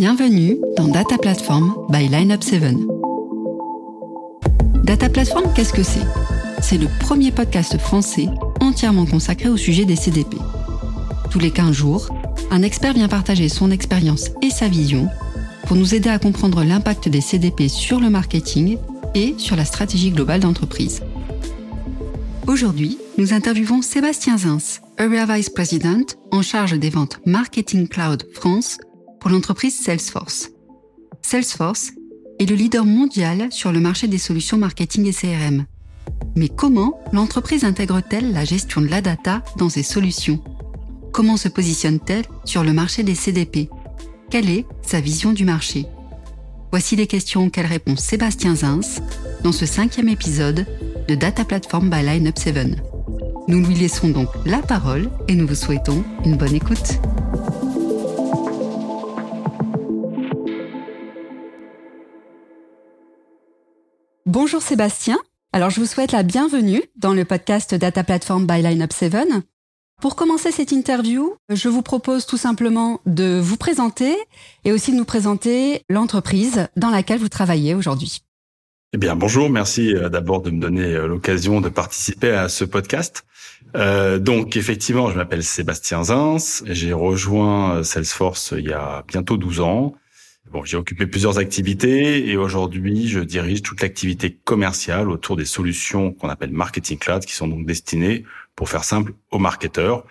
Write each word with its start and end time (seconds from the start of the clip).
Bienvenue 0.00 0.56
dans 0.78 0.88
Data 0.88 1.18
Platform 1.18 1.74
by 1.90 2.08
Lineup 2.08 2.42
7. 2.42 2.74
Data 4.82 5.10
Platform, 5.10 5.44
qu'est-ce 5.54 5.74
que 5.74 5.82
c'est? 5.82 6.06
C'est 6.62 6.78
le 6.78 6.86
premier 7.00 7.30
podcast 7.30 7.76
français 7.76 8.28
entièrement 8.62 9.04
consacré 9.04 9.50
au 9.50 9.58
sujet 9.58 9.84
des 9.84 9.96
CDP. 9.96 10.38
Tous 11.30 11.38
les 11.38 11.50
15 11.50 11.72
jours, 11.72 12.08
un 12.50 12.62
expert 12.62 12.94
vient 12.94 13.08
partager 13.08 13.50
son 13.50 13.70
expérience 13.70 14.30
et 14.40 14.48
sa 14.48 14.68
vision 14.68 15.06
pour 15.66 15.76
nous 15.76 15.94
aider 15.94 16.08
à 16.08 16.18
comprendre 16.18 16.64
l'impact 16.64 17.10
des 17.10 17.20
CDP 17.20 17.68
sur 17.68 18.00
le 18.00 18.08
marketing 18.08 18.78
et 19.14 19.34
sur 19.36 19.54
la 19.54 19.66
stratégie 19.66 20.12
globale 20.12 20.40
d'entreprise. 20.40 21.02
Aujourd'hui, 22.46 22.96
nous 23.18 23.34
interviewons 23.34 23.82
Sébastien 23.82 24.38
Zins, 24.38 24.80
Area 24.96 25.26
Vice 25.26 25.50
President 25.50 26.06
en 26.30 26.40
charge 26.40 26.78
des 26.78 26.88
ventes 26.88 27.20
Marketing 27.26 27.86
Cloud 27.86 28.26
France 28.32 28.78
pour 29.20 29.30
l'entreprise 29.30 29.78
Salesforce. 29.78 30.50
Salesforce 31.22 31.92
est 32.38 32.46
le 32.46 32.56
leader 32.56 32.84
mondial 32.84 33.48
sur 33.50 33.70
le 33.70 33.80
marché 33.80 34.08
des 34.08 34.18
solutions 34.18 34.56
marketing 34.56 35.06
et 35.06 35.12
CRM. 35.12 35.66
Mais 36.36 36.48
comment 36.48 37.00
l'entreprise 37.12 37.64
intègre-t-elle 37.64 38.32
la 38.32 38.44
gestion 38.44 38.80
de 38.80 38.88
la 38.88 39.00
data 39.00 39.42
dans 39.56 39.68
ses 39.68 39.82
solutions? 39.82 40.42
Comment 41.12 41.36
se 41.36 41.48
positionne-t-elle 41.48 42.24
sur 42.44 42.64
le 42.64 42.72
marché 42.72 43.02
des 43.02 43.14
CDP 43.14 43.68
Quelle 44.30 44.48
est 44.48 44.66
sa 44.82 45.00
vision 45.00 45.32
du 45.32 45.44
marché? 45.44 45.86
Voici 46.70 46.96
les 46.96 47.06
questions 47.06 47.46
auxquelles 47.46 47.66
répond 47.66 47.96
Sébastien 47.96 48.54
Zins 48.54 49.02
dans 49.42 49.52
ce 49.52 49.66
cinquième 49.66 50.08
épisode 50.08 50.66
de 51.08 51.14
Data 51.14 51.44
Platform 51.44 51.90
by 51.90 52.02
Lineup 52.02 52.38
7. 52.38 52.80
Nous 53.48 53.66
lui 53.66 53.74
laissons 53.74 54.08
donc 54.08 54.28
la 54.46 54.58
parole 54.58 55.10
et 55.26 55.34
nous 55.34 55.46
vous 55.46 55.56
souhaitons 55.56 56.04
une 56.24 56.36
bonne 56.36 56.54
écoute. 56.54 57.00
Bonjour 64.30 64.62
Sébastien. 64.62 65.18
Alors 65.52 65.70
je 65.70 65.80
vous 65.80 65.86
souhaite 65.86 66.12
la 66.12 66.22
bienvenue 66.22 66.80
dans 66.94 67.14
le 67.14 67.24
podcast 67.24 67.74
Data 67.74 68.04
Platform 68.04 68.46
by 68.46 68.62
Lineup 68.62 68.92
7. 68.92 69.16
Pour 70.00 70.14
commencer 70.14 70.52
cette 70.52 70.70
interview, 70.70 71.34
je 71.48 71.68
vous 71.68 71.82
propose 71.82 72.26
tout 72.26 72.36
simplement 72.36 73.00
de 73.06 73.40
vous 73.42 73.56
présenter 73.56 74.16
et 74.64 74.70
aussi 74.70 74.92
de 74.92 74.96
nous 74.96 75.04
présenter 75.04 75.82
l'entreprise 75.90 76.68
dans 76.76 76.90
laquelle 76.90 77.18
vous 77.18 77.28
travaillez 77.28 77.74
aujourd'hui. 77.74 78.22
Eh 78.92 78.98
bien, 78.98 79.16
bonjour. 79.16 79.50
Merci 79.50 79.96
euh, 79.96 80.08
d'abord 80.08 80.42
de 80.42 80.52
me 80.52 80.60
donner 80.60 80.94
euh, 80.94 81.08
l'occasion 81.08 81.60
de 81.60 81.68
participer 81.68 82.30
à 82.30 82.48
ce 82.48 82.64
podcast. 82.64 83.24
Euh, 83.74 84.20
donc, 84.20 84.56
effectivement, 84.56 85.10
je 85.10 85.16
m'appelle 85.16 85.42
Sébastien 85.42 86.04
Zins. 86.04 86.62
J'ai 86.66 86.92
rejoint 86.92 87.78
euh, 87.78 87.82
Salesforce 87.82 88.54
il 88.56 88.68
y 88.68 88.72
a 88.72 89.04
bientôt 89.08 89.36
12 89.36 89.60
ans. 89.60 89.94
Bon, 90.50 90.64
j'ai 90.64 90.76
occupé 90.76 91.06
plusieurs 91.06 91.38
activités 91.38 92.28
et 92.28 92.36
aujourd'hui, 92.36 93.06
je 93.06 93.20
dirige 93.20 93.62
toute 93.62 93.82
l'activité 93.82 94.32
commerciale 94.32 95.08
autour 95.08 95.36
des 95.36 95.44
solutions 95.44 96.12
qu'on 96.12 96.28
appelle 96.28 96.50
marketing 96.50 96.98
cloud, 96.98 97.24
qui 97.24 97.34
sont 97.34 97.46
donc 97.46 97.64
destinées, 97.66 98.24
pour 98.56 98.68
faire 98.68 98.82
simple, 98.82 99.12
aux 99.30 99.38
marketeurs. 99.38 100.04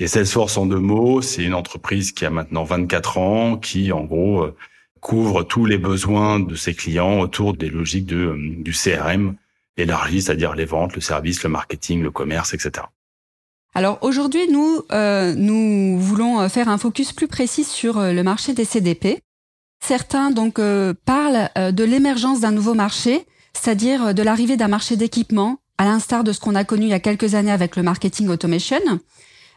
Et 0.00 0.08
Salesforce, 0.08 0.58
en 0.58 0.66
deux 0.66 0.80
mots, 0.80 1.22
c'est 1.22 1.44
une 1.44 1.54
entreprise 1.54 2.10
qui 2.10 2.24
a 2.24 2.30
maintenant 2.30 2.64
24 2.64 3.18
ans, 3.18 3.56
qui, 3.56 3.92
en 3.92 4.02
gros, 4.02 4.42
euh, 4.42 4.56
couvre 4.98 5.44
tous 5.44 5.66
les 5.66 5.78
besoins 5.78 6.40
de 6.40 6.56
ses 6.56 6.74
clients 6.74 7.20
autour 7.20 7.54
des 7.56 7.70
logiques 7.70 8.06
de, 8.06 8.16
euh, 8.16 8.54
du 8.58 8.72
CRM 8.72 9.36
élargi, 9.76 10.20
c'est-à-dire 10.20 10.56
les 10.56 10.64
ventes, 10.64 10.96
le 10.96 11.00
service, 11.00 11.44
le 11.44 11.48
marketing, 11.48 12.02
le 12.02 12.10
commerce, 12.10 12.54
etc. 12.54 12.86
Alors 13.72 13.98
aujourd'hui, 14.02 14.48
nous, 14.50 14.82
euh, 14.90 15.32
nous 15.36 15.96
voulons 16.00 16.48
faire 16.48 16.68
un 16.68 16.78
focus 16.78 17.12
plus 17.12 17.28
précis 17.28 17.62
sur 17.62 18.00
le 18.00 18.22
marché 18.22 18.52
des 18.52 18.64
CDP. 18.64 19.20
Certains 19.80 20.30
donc 20.30 20.58
euh, 20.58 20.94
parlent 21.04 21.48
euh, 21.56 21.72
de 21.72 21.84
l'émergence 21.84 22.40
d'un 22.40 22.50
nouveau 22.50 22.74
marché, 22.74 23.26
c'est-à-dire 23.52 24.06
euh, 24.06 24.12
de 24.12 24.22
l'arrivée 24.22 24.56
d'un 24.56 24.68
marché 24.68 24.96
d'équipement, 24.96 25.58
à 25.78 25.84
l'instar 25.84 26.24
de 26.24 26.32
ce 26.32 26.40
qu'on 26.40 26.54
a 26.54 26.64
connu 26.64 26.86
il 26.86 26.90
y 26.90 26.94
a 26.94 27.00
quelques 27.00 27.34
années 27.34 27.52
avec 27.52 27.76
le 27.76 27.82
marketing 27.82 28.28
automation. 28.28 28.80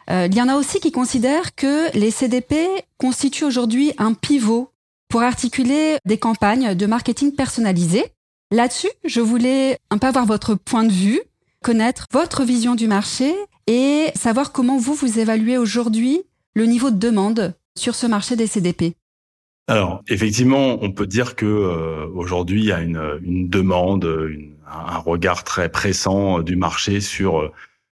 il 0.08 0.34
y 0.34 0.42
en 0.42 0.48
a 0.48 0.56
aussi 0.56 0.80
qui 0.80 0.92
considèrent 0.92 1.54
que 1.54 1.96
les 1.96 2.10
CDP 2.10 2.56
constituent 2.98 3.44
aujourd'hui 3.44 3.92
un 3.96 4.12
pivot 4.12 4.70
pour 5.08 5.22
articuler 5.22 5.96
des 6.04 6.18
campagnes 6.18 6.74
de 6.74 6.86
marketing 6.86 7.34
personnalisées. 7.34 8.04
Là-dessus, 8.50 8.90
je 9.04 9.20
voulais 9.20 9.78
un 9.90 9.98
peu 9.98 10.08
avoir 10.08 10.26
votre 10.26 10.54
point 10.54 10.84
de 10.84 10.92
vue, 10.92 11.20
connaître 11.64 12.06
votre 12.12 12.44
vision 12.44 12.74
du 12.74 12.86
marché 12.86 13.34
et 13.66 14.08
savoir 14.14 14.52
comment 14.52 14.76
vous 14.76 14.94
vous 14.94 15.18
évaluez 15.18 15.56
aujourd'hui 15.56 16.22
le 16.54 16.66
niveau 16.66 16.90
de 16.90 16.98
demande 16.98 17.54
sur 17.78 17.94
ce 17.94 18.06
marché 18.06 18.36
des 18.36 18.46
CDP. 18.46 18.94
Alors, 19.70 20.02
effectivement, 20.08 20.82
on 20.82 20.90
peut 20.90 21.06
dire 21.06 21.36
que 21.36 21.46
euh, 21.46 22.08
aujourd'hui, 22.12 22.62
il 22.62 22.66
y 22.66 22.72
a 22.72 22.80
une, 22.80 23.20
une 23.22 23.48
demande, 23.48 24.04
un 24.66 24.98
regard 24.98 25.44
très 25.44 25.68
pressant 25.68 26.40
du 26.40 26.56
marché 26.56 27.00
sur 27.00 27.38
euh, 27.38 27.52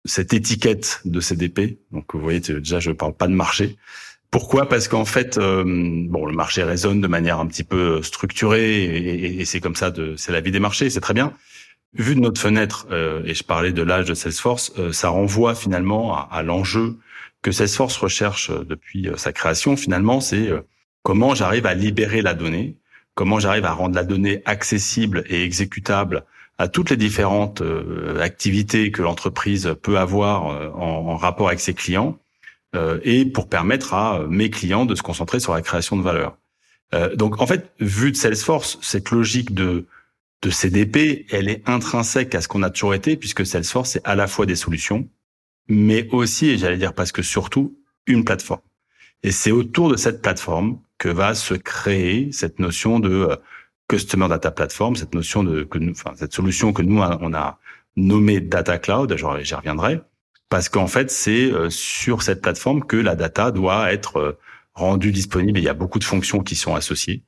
cette 0.03 0.33
étiquette 0.33 0.99
de 1.05 1.21
CDP. 1.21 1.79
Donc, 1.93 2.13
vous 2.13 2.19
voyez, 2.19 2.41
déjà, 2.41 2.81
je 2.81 2.91
parle 2.91 3.13
pas 3.13 3.27
de 3.27 3.33
marché. 3.33 3.77
Pourquoi? 4.31 4.67
Parce 4.67 4.89
qu'en 4.89 5.05
fait, 5.05 5.37
euh, 5.37 5.63
bon, 6.09 6.25
le 6.25 6.33
marché 6.33 6.61
résonne 6.61 6.99
de 6.99 7.07
manière 7.07 7.39
un 7.39 7.47
petit 7.47 7.63
peu 7.63 8.03
structurée 8.03 8.83
et, 9.39 9.45
c'est 9.45 9.61
comme 9.61 9.77
ça, 9.77 9.93
c'est 10.17 10.33
la 10.33 10.41
vie 10.41 10.51
des 10.51 10.59
marchés, 10.59 10.89
c'est 10.89 10.99
très 10.99 11.13
bien. 11.13 11.31
Vu 11.93 12.15
de 12.15 12.19
notre 12.19 12.41
fenêtre, 12.41 12.87
et 13.25 13.33
je 13.33 13.43
parlais 13.45 13.71
de 13.71 13.81
l'âge 13.81 14.07
de 14.07 14.13
Salesforce, 14.13 14.73
ça 14.91 15.07
renvoie 15.07 15.55
finalement 15.55 16.17
à, 16.17 16.27
à 16.31 16.43
l'enjeu 16.43 16.97
que 17.41 17.53
Salesforce 17.53 17.95
recherche 17.95 18.51
depuis 18.51 19.09
sa 19.15 19.31
création. 19.31 19.77
Finalement, 19.77 20.19
c'est 20.19 20.49
Comment 21.03 21.33
j'arrive 21.35 21.65
à 21.65 21.73
libérer 21.73 22.21
la 22.21 22.33
donnée 22.33 22.77
Comment 23.15 23.39
j'arrive 23.39 23.65
à 23.65 23.73
rendre 23.73 23.95
la 23.95 24.03
donnée 24.03 24.41
accessible 24.45 25.23
et 25.27 25.43
exécutable 25.43 26.23
à 26.57 26.67
toutes 26.67 26.91
les 26.91 26.97
différentes 26.97 27.61
euh, 27.61 28.19
activités 28.21 28.91
que 28.91 29.01
l'entreprise 29.01 29.75
peut 29.81 29.97
avoir 29.97 30.47
euh, 30.47 30.69
en, 30.75 31.17
rapport 31.17 31.47
avec 31.47 31.59
ses 31.59 31.73
clients 31.73 32.19
euh, 32.75 32.99
et 33.03 33.25
pour 33.25 33.49
permettre 33.49 33.95
à 33.95 34.25
mes 34.29 34.49
clients 34.49 34.85
de 34.85 34.93
se 34.95 35.01
concentrer 35.01 35.39
sur 35.39 35.53
la 35.53 35.61
création 35.61 35.97
de 35.97 36.03
valeur. 36.03 36.37
donc 37.15 37.41
en 37.41 37.47
fait, 37.47 37.71
vu 37.79 38.11
de 38.11 38.17
Salesforce, 38.17 38.77
cette 38.81 39.11
logique 39.11 39.53
de 39.53 39.85
de 40.43 40.49
CDP, 40.49 41.27
elle 41.29 41.49
est 41.49 41.61
intrinsèque 41.69 42.33
à 42.33 42.41
ce 42.41 42.47
qu'on 42.47 42.63
a 42.63 42.71
toujours 42.71 42.95
été 42.95 43.15
puisque 43.15 43.45
Salesforce 43.45 43.91
c'est 43.91 44.07
à 44.07 44.15
la 44.15 44.27
fois 44.27 44.45
des 44.45 44.55
solutions, 44.55 45.07
mais 45.67 46.07
aussi, 46.11 46.49
et 46.49 46.57
j'allais 46.57 46.77
dire 46.77 46.93
parce 46.93 47.11
que 47.11 47.21
surtout, 47.21 47.77
une 48.07 48.25
plateforme. 48.25 48.61
Et 49.23 49.31
c'est 49.31 49.51
autour 49.51 49.89
de 49.89 49.97
cette 49.97 50.21
plateforme 50.21 50.79
que 51.01 51.09
va 51.09 51.33
se 51.33 51.55
créer 51.55 52.31
cette 52.31 52.59
notion 52.59 52.99
de 52.99 53.09
euh, 53.09 53.35
Customer 53.87 54.27
Data 54.27 54.51
Platform, 54.51 54.95
cette 54.95 55.15
notion 55.15 55.43
de, 55.43 55.63
que 55.63 55.79
nous, 55.79 55.93
enfin, 55.93 56.11
cette 56.15 56.31
solution 56.31 56.73
que 56.73 56.83
nous, 56.83 57.01
on 57.01 57.33
a 57.33 57.57
nommée 57.95 58.39
Data 58.39 58.77
Cloud, 58.77 59.11
j'y 59.17 59.55
reviendrai, 59.55 59.99
parce 60.49 60.69
qu'en 60.69 60.85
fait, 60.85 61.09
c'est 61.09 61.51
euh, 61.51 61.71
sur 61.71 62.21
cette 62.21 62.43
plateforme 62.43 62.83
que 62.83 62.97
la 62.97 63.15
data 63.15 63.49
doit 63.49 63.91
être 63.91 64.17
euh, 64.17 64.37
rendue 64.75 65.11
disponible. 65.11 65.57
Il 65.57 65.63
y 65.63 65.69
a 65.69 65.73
beaucoup 65.73 65.97
de 65.97 66.03
fonctions 66.03 66.41
qui 66.41 66.55
sont 66.55 66.75
associées 66.75 67.23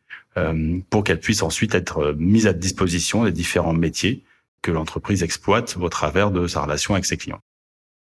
pour 0.90 1.04
qu'elle 1.04 1.20
puisse 1.20 1.44
ensuite 1.44 1.76
être 1.76 2.16
mise 2.18 2.48
à 2.48 2.54
disposition 2.54 3.24
des 3.24 3.32
différents 3.32 3.74
métiers 3.74 4.24
que 4.64 4.72
l'entreprise 4.72 5.22
exploite 5.22 5.78
au 5.80 5.90
travers 5.90 6.32
de 6.32 6.48
sa 6.48 6.62
relation 6.62 6.96
avec 6.96 7.06
ses 7.06 7.18
clients. 7.18 7.42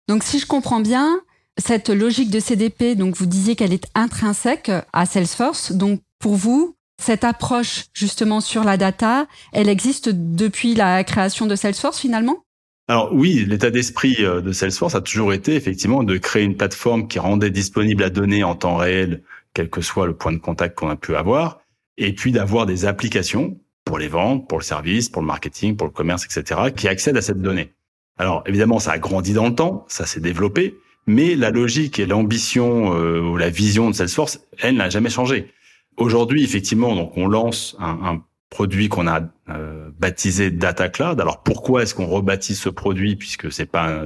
Donc, 0.08 0.24
si 0.24 0.38
je 0.38 0.46
comprends 0.46 0.82
bien, 0.82 1.22
cette 1.58 1.90
logique 1.90 2.32
de 2.32 2.40
CDP, 2.40 2.96
donc 2.96 3.16
vous 3.16 3.26
disiez 3.26 3.56
qu'elle 3.56 3.74
est 3.74 3.88
intrinsèque 3.96 4.72
à 4.94 5.06
Salesforce. 5.06 5.72
Donc 5.72 6.02
pour 6.20 6.36
vous, 6.36 6.76
cette 7.02 7.24
approche 7.24 7.86
justement 7.94 8.42
sur 8.42 8.64
la 8.64 8.78
data, 8.78 9.28
elle 9.52 9.70
existe 9.70 10.10
depuis 10.10 10.76
la 10.76 11.04
création 11.04 11.48
de 11.48 11.56
Salesforce 11.56 12.00
finalement? 12.00 12.46
Alors 12.88 13.10
oui, 13.14 13.46
l'état 13.48 13.72
d'esprit 13.72 14.18
euh, 14.20 14.42
de 14.42 14.52
Salesforce 14.52 14.96
a 14.96 15.02
toujours 15.02 15.34
été 15.34 15.56
effectivement 15.56 16.04
de 16.04 16.18
créer 16.18 16.44
une 16.44 16.58
plateforme 16.58 17.08
qui 17.08 17.20
rendait 17.20 17.50
disponible 17.50 18.04
la 18.04 18.10
donnée 18.10 18.44
en 18.44 18.56
temps 18.56 18.76
réel, 18.76 19.24
quel 19.54 19.70
que 19.70 19.82
soit 19.82 20.08
le 20.08 20.16
point 20.16 20.32
de 20.32 20.38
contact 20.38 20.78
qu'on 20.78 20.90
a 20.90 20.96
pu 20.96 21.16
avoir, 21.16 21.62
et 21.98 22.14
puis 22.14 22.32
d'avoir 22.32 22.66
des 22.66 22.86
applications 22.86 23.58
pour 23.86 23.98
les 23.98 24.08
ventes, 24.08 24.48
pour 24.48 24.60
le 24.60 24.64
service, 24.64 25.10
pour 25.10 25.22
le 25.22 25.28
marketing, 25.28 25.76
pour 25.76 25.88
le 25.88 25.94
commerce, 25.94 26.26
etc., 26.26 26.72
qui 26.76 26.88
accèdent 26.88 27.18
à 27.18 27.22
cette 27.22 27.42
donnée. 27.42 27.72
Alors 28.18 28.44
évidemment, 28.46 28.80
ça 28.80 28.92
a 28.92 29.00
grandi 29.00 29.34
dans 29.34 29.48
le 29.48 29.56
temps, 29.56 29.86
ça 29.88 30.06
s'est 30.06 30.20
développé, 30.20 30.76
mais 31.08 31.36
la 31.36 31.50
logique 31.50 32.00
et 32.00 32.06
l'ambition 32.06 32.94
euh, 32.96 33.22
ou 33.22 33.38
la 33.38 33.50
vision 33.50 33.90
de 33.90 33.96
Salesforce, 33.96 34.42
elle 34.60 34.76
n'a 34.76 34.90
jamais 34.90 35.10
changé. 35.10 35.52
Aujourd'hui, 35.98 36.44
effectivement, 36.44 36.96
donc 36.96 37.18
on 37.18 37.28
lance 37.28 37.76
un, 37.80 38.00
un 38.04 38.24
produit 38.50 38.90
qu'on 38.90 39.08
a 39.08 39.22
euh, 39.50 39.90
baptisé 40.00 40.52
Data 40.52 40.90
Cloud. 40.90 41.20
Alors 41.20 41.42
pourquoi 41.44 41.84
est-ce 41.84 41.96
qu'on 41.96 42.08
rebaptise 42.08 42.60
ce 42.60 42.70
produit 42.70 43.16
puisque 43.16 43.52
c'est 43.52 43.66
pas 43.66 44.06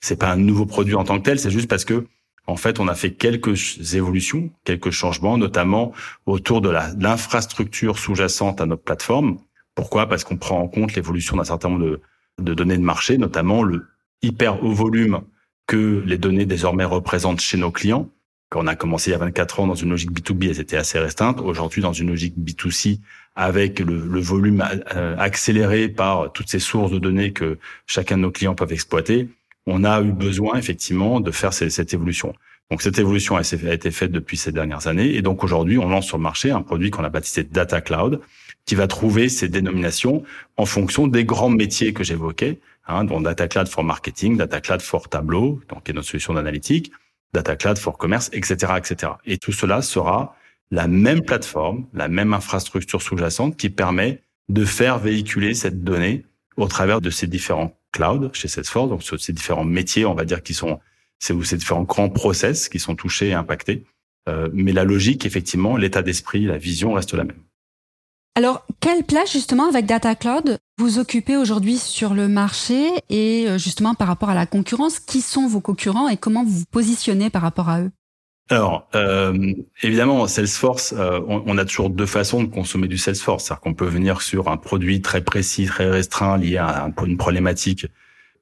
c'est 0.00 0.18
pas 0.18 0.30
un 0.30 0.36
nouveau 0.36 0.66
produit 0.66 0.94
en 0.94 1.04
tant 1.04 1.18
que 1.18 1.24
tel, 1.24 1.38
c'est 1.38 1.50
juste 1.50 1.68
parce 1.68 1.84
que 1.84 2.06
en 2.48 2.56
fait, 2.56 2.78
on 2.78 2.86
a 2.86 2.94
fait 2.94 3.12
quelques 3.12 3.94
évolutions, 3.94 4.50
quelques 4.64 4.90
changements, 4.90 5.36
notamment 5.36 5.92
autour 6.26 6.60
de 6.60 6.70
l'infrastructure 6.70 7.98
sous-jacente 7.98 8.60
à 8.60 8.66
notre 8.66 8.82
plateforme. 8.82 9.38
Pourquoi? 9.74 10.08
Parce 10.08 10.22
qu'on 10.22 10.36
prend 10.36 10.60
en 10.60 10.68
compte 10.68 10.94
l'évolution 10.94 11.36
d'un 11.36 11.44
certain 11.44 11.70
nombre 11.70 11.84
de, 11.84 12.00
de 12.40 12.54
données 12.54 12.78
de 12.78 12.82
marché, 12.82 13.18
notamment 13.18 13.62
le 13.62 13.86
hyper 14.22 14.62
haut 14.62 14.72
volume 14.72 15.22
que 15.66 16.02
les 16.06 16.18
données 16.18 16.46
désormais 16.46 16.84
représentent 16.84 17.40
chez 17.40 17.56
nos 17.56 17.70
clients. 17.70 18.08
Quand 18.48 18.62
on 18.62 18.68
a 18.68 18.76
commencé 18.76 19.10
il 19.10 19.12
y 19.12 19.16
a 19.16 19.18
24 19.18 19.60
ans 19.60 19.66
dans 19.66 19.74
une 19.74 19.90
logique 19.90 20.12
B2B, 20.12 20.50
elles 20.50 20.60
étaient 20.60 20.76
assez 20.76 20.98
restreintes. 20.98 21.40
Aujourd'hui, 21.40 21.82
dans 21.82 21.92
une 21.92 22.08
logique 22.08 22.34
B2C, 22.38 23.00
avec 23.34 23.80
le, 23.80 24.20
volume 24.20 24.64
euh, 24.94 25.16
accéléré 25.18 25.88
par 25.88 26.32
toutes 26.32 26.48
ces 26.48 26.60
sources 26.60 26.92
de 26.92 26.98
données 26.98 27.32
que 27.32 27.58
chacun 27.86 28.16
de 28.16 28.22
nos 28.22 28.30
clients 28.30 28.54
peuvent 28.54 28.72
exploiter, 28.72 29.28
on 29.66 29.82
a 29.82 30.00
eu 30.00 30.12
besoin 30.12 30.56
effectivement 30.56 31.20
de 31.20 31.30
faire 31.32 31.52
cette 31.52 31.92
évolution. 31.92 32.34
Donc 32.70 32.82
cette 32.82 32.98
évolution 32.98 33.36
a 33.36 33.42
été 33.42 33.90
faite 33.90 34.10
depuis 34.10 34.36
ces 34.36 34.52
dernières 34.52 34.86
années 34.86 35.14
et 35.14 35.22
donc 35.22 35.44
aujourd'hui 35.44 35.78
on 35.78 35.88
lance 35.88 36.06
sur 36.06 36.16
le 36.16 36.22
marché 36.24 36.50
un 36.50 36.62
produit 36.62 36.90
qu'on 36.90 37.04
a 37.04 37.08
baptisé 37.08 37.44
Data 37.44 37.80
Cloud 37.80 38.20
qui 38.64 38.74
va 38.74 38.88
trouver 38.88 39.28
ces 39.28 39.48
dénominations 39.48 40.24
en 40.56 40.66
fonction 40.66 41.06
des 41.06 41.24
grands 41.24 41.48
métiers 41.48 41.92
que 41.92 42.02
j'évoquais, 42.02 42.58
hein, 42.86 43.04
dont 43.04 43.20
Data 43.20 43.48
Cloud 43.48 43.68
for 43.68 43.84
Marketing, 43.84 44.36
Data 44.36 44.60
Cloud 44.60 44.82
for 44.82 45.08
Tableau, 45.08 45.60
donc 45.68 45.84
qui 45.84 45.90
est 45.90 45.94
notre 45.94 46.08
solution 46.08 46.34
d'analytique, 46.34 46.92
Data 47.32 47.56
Cloud 47.56 47.78
for 47.78 47.98
Commerce, 47.98 48.30
etc., 48.32 48.72
etc. 48.76 49.12
Et 49.24 49.38
tout 49.38 49.52
cela 49.52 49.82
sera 49.82 50.36
la 50.70 50.88
même 50.88 51.22
plateforme, 51.22 51.86
la 51.92 52.08
même 52.08 52.34
infrastructure 52.34 53.02
sous-jacente 53.02 53.56
qui 53.56 53.70
permet 53.70 54.22
de 54.48 54.64
faire 54.64 54.98
véhiculer 54.98 55.54
cette 55.54 55.82
donnée 55.84 56.24
au 56.56 56.66
travers 56.68 57.00
de 57.00 57.10
ces 57.10 57.26
différents 57.26 57.76
clouds 57.92 58.30
chez 58.32 58.48
Salesforce, 58.48 58.88
donc 58.88 59.02
ces 59.02 59.32
différents 59.32 59.64
métiers, 59.64 60.04
on 60.06 60.14
va 60.14 60.24
dire, 60.24 60.42
qui 60.42 60.54
sont 60.54 60.80
c'est 61.18 61.34
ces 61.44 61.56
différents 61.56 61.82
grands 61.82 62.10
process 62.10 62.68
qui 62.68 62.78
sont 62.78 62.94
touchés 62.94 63.28
et 63.28 63.34
impactés. 63.34 63.84
Euh, 64.28 64.48
mais 64.52 64.72
la 64.72 64.84
logique, 64.84 65.24
effectivement, 65.24 65.76
l'état 65.76 66.02
d'esprit, 66.02 66.44
la 66.44 66.58
vision 66.58 66.92
reste 66.92 67.14
la 67.14 67.24
même. 67.24 67.40
Alors, 68.34 68.66
quelle 68.80 69.04
place 69.04 69.32
justement 69.32 69.68
avec 69.68 69.86
Data 69.86 70.14
Cloud 70.14 70.58
vous 70.78 70.98
occupez 70.98 71.36
aujourd'hui 71.36 71.78
sur 71.78 72.14
le 72.14 72.28
marché 72.28 72.90
et 73.08 73.46
euh, 73.48 73.58
justement 73.58 73.94
par 73.94 74.08
rapport 74.08 74.28
à 74.28 74.34
la 74.34 74.46
concurrence 74.46 75.00
Qui 75.00 75.20
sont 75.20 75.46
vos 75.46 75.60
concurrents 75.60 76.08
et 76.08 76.16
comment 76.16 76.44
vous 76.44 76.50
vous 76.50 76.64
positionnez 76.70 77.30
par 77.30 77.42
rapport 77.42 77.68
à 77.68 77.80
eux? 77.80 77.90
Alors, 78.48 78.88
euh, 78.94 79.54
évidemment, 79.82 80.28
Salesforce, 80.28 80.94
euh, 80.96 81.20
on, 81.26 81.58
a 81.58 81.64
toujours 81.64 81.90
deux 81.90 82.06
façons 82.06 82.44
de 82.44 82.48
consommer 82.48 82.86
du 82.86 82.96
Salesforce. 82.96 83.44
C'est-à-dire 83.44 83.60
qu'on 83.60 83.74
peut 83.74 83.86
venir 83.86 84.22
sur 84.22 84.48
un 84.48 84.56
produit 84.56 85.02
très 85.02 85.20
précis, 85.20 85.66
très 85.66 85.90
restreint, 85.90 86.36
lié 86.36 86.56
à 86.58 86.88
une 87.04 87.16
problématique 87.16 87.86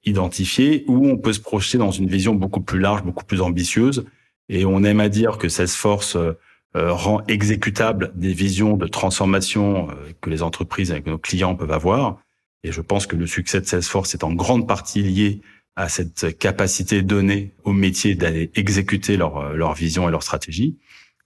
identifiée, 0.05 0.85
ou 0.89 1.09
on 1.09 1.17
peut 1.17 1.33
se 1.33 1.41
projeter 1.41 1.79
dans 1.79 1.91
une 1.91 2.07
vision 2.07 2.35
beaucoup 2.35 2.61
plus 2.61 2.81
large, 2.81 3.03
beaucoup 3.03 3.25
plus 3.25 3.41
ambitieuse. 3.41 4.05
Et 4.51 4.67
on 4.67 4.85
aime 4.85 5.01
à 5.01 5.09
dire 5.09 5.39
que 5.39 5.49
Salesforce 5.49 6.17
euh, 6.17 6.35
rend 6.75 7.23
exécutable 7.27 8.13
des 8.15 8.35
visions 8.35 8.77
de 8.77 8.87
transformation 8.87 9.89
que 10.21 10.29
les 10.29 10.43
entreprises 10.43 10.91
avec 10.91 11.07
nos 11.07 11.17
clients 11.17 11.55
peuvent 11.55 11.73
avoir. 11.73 12.19
Et 12.65 12.73
je 12.73 12.81
pense 12.81 13.07
que 13.07 13.15
le 13.15 13.27
succès 13.27 13.61
de 13.61 13.67
Salesforce 13.67 14.15
est 14.15 14.25
en 14.25 14.33
grande 14.33 14.67
partie 14.67 15.03
lié 15.03 15.43
à 15.77 15.89
cette 15.89 16.39
capacité 16.39 17.03
donnée 17.03 17.55
aux 17.65 17.73
métiers 17.73 18.15
d'aller 18.15 18.51
exécuter 18.55 19.17
leur, 19.17 19.53
leur 19.55 19.75
vision 19.75 20.09
et 20.09 20.11
leur 20.11 20.23
stratégie. 20.23 20.79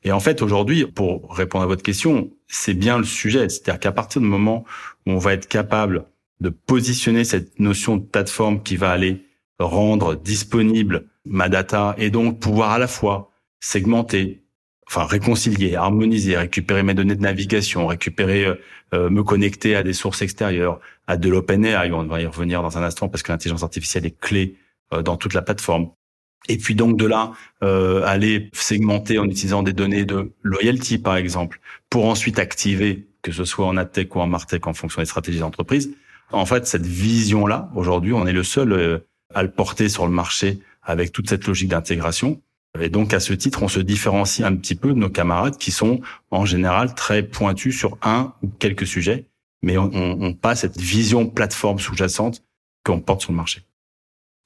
Et 0.02 0.12
en 0.12 0.20
fait, 0.20 0.42
aujourd'hui, 0.42 0.86
pour 0.86 1.34
répondre 1.34 1.64
à 1.64 1.66
votre 1.66 1.82
question, 1.82 2.30
c'est 2.46 2.74
bien 2.74 2.98
le 2.98 3.04
sujet. 3.04 3.48
C'est-à-dire 3.48 3.80
qu'à 3.80 3.92
partir 3.92 4.20
du 4.20 4.26
moment 4.26 4.64
où 5.06 5.12
on 5.12 5.18
va 5.18 5.32
être 5.32 5.48
capable 5.48 6.06
de 6.40 6.50
positionner 6.50 7.24
cette 7.24 7.58
notion 7.58 7.96
de 7.96 8.04
plateforme 8.04 8.62
qui 8.62 8.76
va 8.76 8.90
aller 8.90 9.24
rendre 9.58 10.14
disponible 10.14 11.06
ma 11.24 11.48
data 11.48 11.94
et 11.98 12.10
donc 12.10 12.40
pouvoir 12.40 12.70
à 12.70 12.78
la 12.78 12.86
fois 12.86 13.30
segmenter, 13.60 14.44
enfin 14.88 15.04
réconcilier, 15.04 15.76
harmoniser, 15.76 16.36
récupérer 16.36 16.82
mes 16.82 16.94
données 16.94 17.14
de 17.14 17.20
navigation, 17.20 17.86
récupérer, 17.86 18.46
euh, 18.46 18.54
euh, 18.94 19.10
me 19.10 19.22
connecter 19.22 19.76
à 19.76 19.82
des 19.82 19.92
sources 19.92 20.22
extérieures, 20.22 20.80
à 21.06 21.18
de 21.18 21.28
l'OpenAI, 21.28 21.92
on 21.92 22.04
va 22.04 22.22
y 22.22 22.26
revenir 22.26 22.62
dans 22.62 22.78
un 22.78 22.82
instant 22.82 23.08
parce 23.08 23.22
que 23.22 23.30
l'intelligence 23.30 23.62
artificielle 23.62 24.06
est 24.06 24.18
clé 24.18 24.56
euh, 24.94 25.02
dans 25.02 25.16
toute 25.16 25.34
la 25.34 25.42
plateforme. 25.42 25.90
Et 26.48 26.56
puis 26.56 26.74
donc 26.74 26.96
de 26.96 27.04
là, 27.04 27.32
aller 27.60 28.48
segmenter 28.54 29.18
en 29.18 29.24
utilisant 29.24 29.62
des 29.62 29.74
données 29.74 30.06
de 30.06 30.32
loyalty 30.42 30.96
par 30.96 31.16
exemple, 31.16 31.60
pour 31.90 32.06
ensuite 32.06 32.38
activer, 32.38 33.08
que 33.22 33.32
ce 33.32 33.44
soit 33.44 33.66
en 33.66 33.76
AdTech 33.76 34.14
ou 34.14 34.20
en 34.20 34.28
MarTech 34.28 34.66
en 34.66 34.72
fonction 34.72 35.02
des 35.02 35.06
stratégies 35.06 35.40
d'entreprise. 35.40 35.94
En 36.30 36.46
fait, 36.46 36.66
cette 36.66 36.86
vision-là, 36.86 37.68
aujourd'hui, 37.74 38.14
on 38.14 38.26
est 38.26 38.32
le 38.32 38.44
seul 38.44 39.02
à 39.34 39.42
le 39.42 39.50
porter 39.50 39.88
sur 39.90 40.06
le 40.06 40.12
marché 40.12 40.60
avec 40.82 41.12
toute 41.12 41.28
cette 41.28 41.46
logique 41.46 41.68
d'intégration. 41.68 42.40
Et 42.80 42.90
donc, 42.90 43.12
à 43.12 43.20
ce 43.20 43.32
titre, 43.32 43.62
on 43.62 43.68
se 43.68 43.80
différencie 43.80 44.46
un 44.46 44.54
petit 44.54 44.74
peu 44.74 44.88
de 44.88 44.98
nos 44.98 45.10
camarades 45.10 45.56
qui 45.56 45.70
sont 45.70 46.00
en 46.30 46.44
général 46.44 46.94
très 46.94 47.22
pointus 47.22 47.76
sur 47.76 47.98
un 48.02 48.32
ou 48.42 48.48
quelques 48.58 48.86
sujets, 48.86 49.26
mais 49.62 49.78
on, 49.78 49.90
on 49.92 50.34
pas 50.34 50.54
cette 50.54 50.78
vision 50.78 51.26
plateforme 51.26 51.78
sous-jacente 51.78 52.42
qu'on 52.84 53.00
porte 53.00 53.22
sur 53.22 53.32
le 53.32 53.36
marché. 53.36 53.62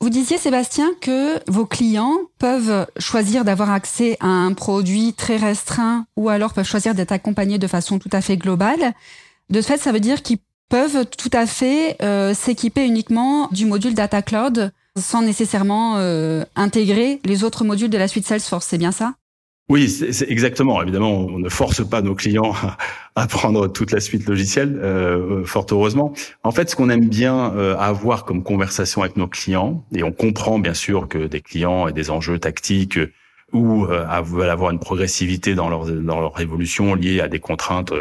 Vous 0.01 0.11
disiez, 0.11 0.37
Sébastien, 0.37 0.91
que 1.01 1.39
vos 1.49 1.65
clients 1.65 2.19
peuvent 2.39 2.89
choisir 2.99 3.45
d'avoir 3.45 3.71
accès 3.71 4.17
à 4.19 4.27
un 4.27 4.53
produit 4.53 5.15
très 5.15 5.37
restreint 5.37 6.07
ou 6.17 6.29
alors 6.29 6.55
peuvent 6.55 6.67
choisir 6.67 6.97
d'être 6.97 7.13
accompagnés 7.13 7.59
de 7.59 7.69
façon 7.69 8.01
tout 8.01 8.09
à 8.13 8.21
fait 8.21 8.37
globale. 8.37 8.95
De 9.49 9.61
ce 9.61 9.69
fait, 9.69 9.79
ça 9.79 9.93
veut 9.93 10.01
dire 10.01 10.23
qu'ils 10.23 10.39
peuvent 10.69 11.07
tout 11.07 11.31
à 11.33 11.47
fait 11.47 12.03
euh, 12.03 12.35
s'équiper 12.35 12.85
uniquement 12.85 13.49
du 13.53 13.65
module 13.65 13.95
Data 13.95 14.23
Cloud 14.23 14.73
sans 14.99 15.23
nécessairement 15.23 15.99
euh, 15.99 16.45
intégrer 16.57 17.21
les 17.25 17.45
autres 17.45 17.65
modules 17.65 17.91
de 17.91 17.99
la 17.99 18.09
suite 18.09 18.27
Salesforce, 18.27 18.67
c'est 18.67 18.79
bien 18.79 18.93
ça? 18.93 19.15
Oui, 19.69 19.89
c'est 19.89 20.31
exactement. 20.31 20.83
Évidemment, 20.83 21.13
on 21.13 21.39
ne 21.39 21.49
force 21.49 21.89
pas 21.89 22.03
nos 22.03 22.15
clients 22.15 22.53
à 23.15 23.27
prendre 23.27 23.69
toute 23.69 23.93
la 23.93 24.01
suite 24.01 24.29
logicielle, 24.29 24.79
euh, 24.83 25.45
fort 25.45 25.67
heureusement. 25.71 26.13
En 26.43 26.51
fait, 26.51 26.69
ce 26.69 26.77
qu'on 26.77 26.91
aime 26.91 27.09
bien 27.09 27.55
euh, 27.55 27.77
avoir 27.79 28.25
comme 28.25 28.43
conversation 28.43 29.03
avec 29.03 29.17
nos 29.17 29.29
clients, 29.29 29.85
et 29.95 30.03
on 30.03 30.13
comprend 30.13 30.59
bien 30.59 30.75
sûr 30.75 31.09
que 31.09 31.27
des 31.27 31.41
clients 31.41 31.89
et 31.89 31.93
des 31.93 32.11
enjeux 32.11 32.39
tactiques 32.39 32.99
ou 33.53 33.87
euh, 33.87 34.05
veulent 34.23 34.51
avoir 34.51 34.73
une 34.73 34.79
progressivité 34.79 35.55
dans 35.55 35.71
leur 35.71 35.87
dans 35.87 36.21
leur 36.21 36.39
évolution 36.41 36.95
liée 36.95 37.21
à 37.21 37.29
des 37.29 37.41
contraintes 37.41 37.93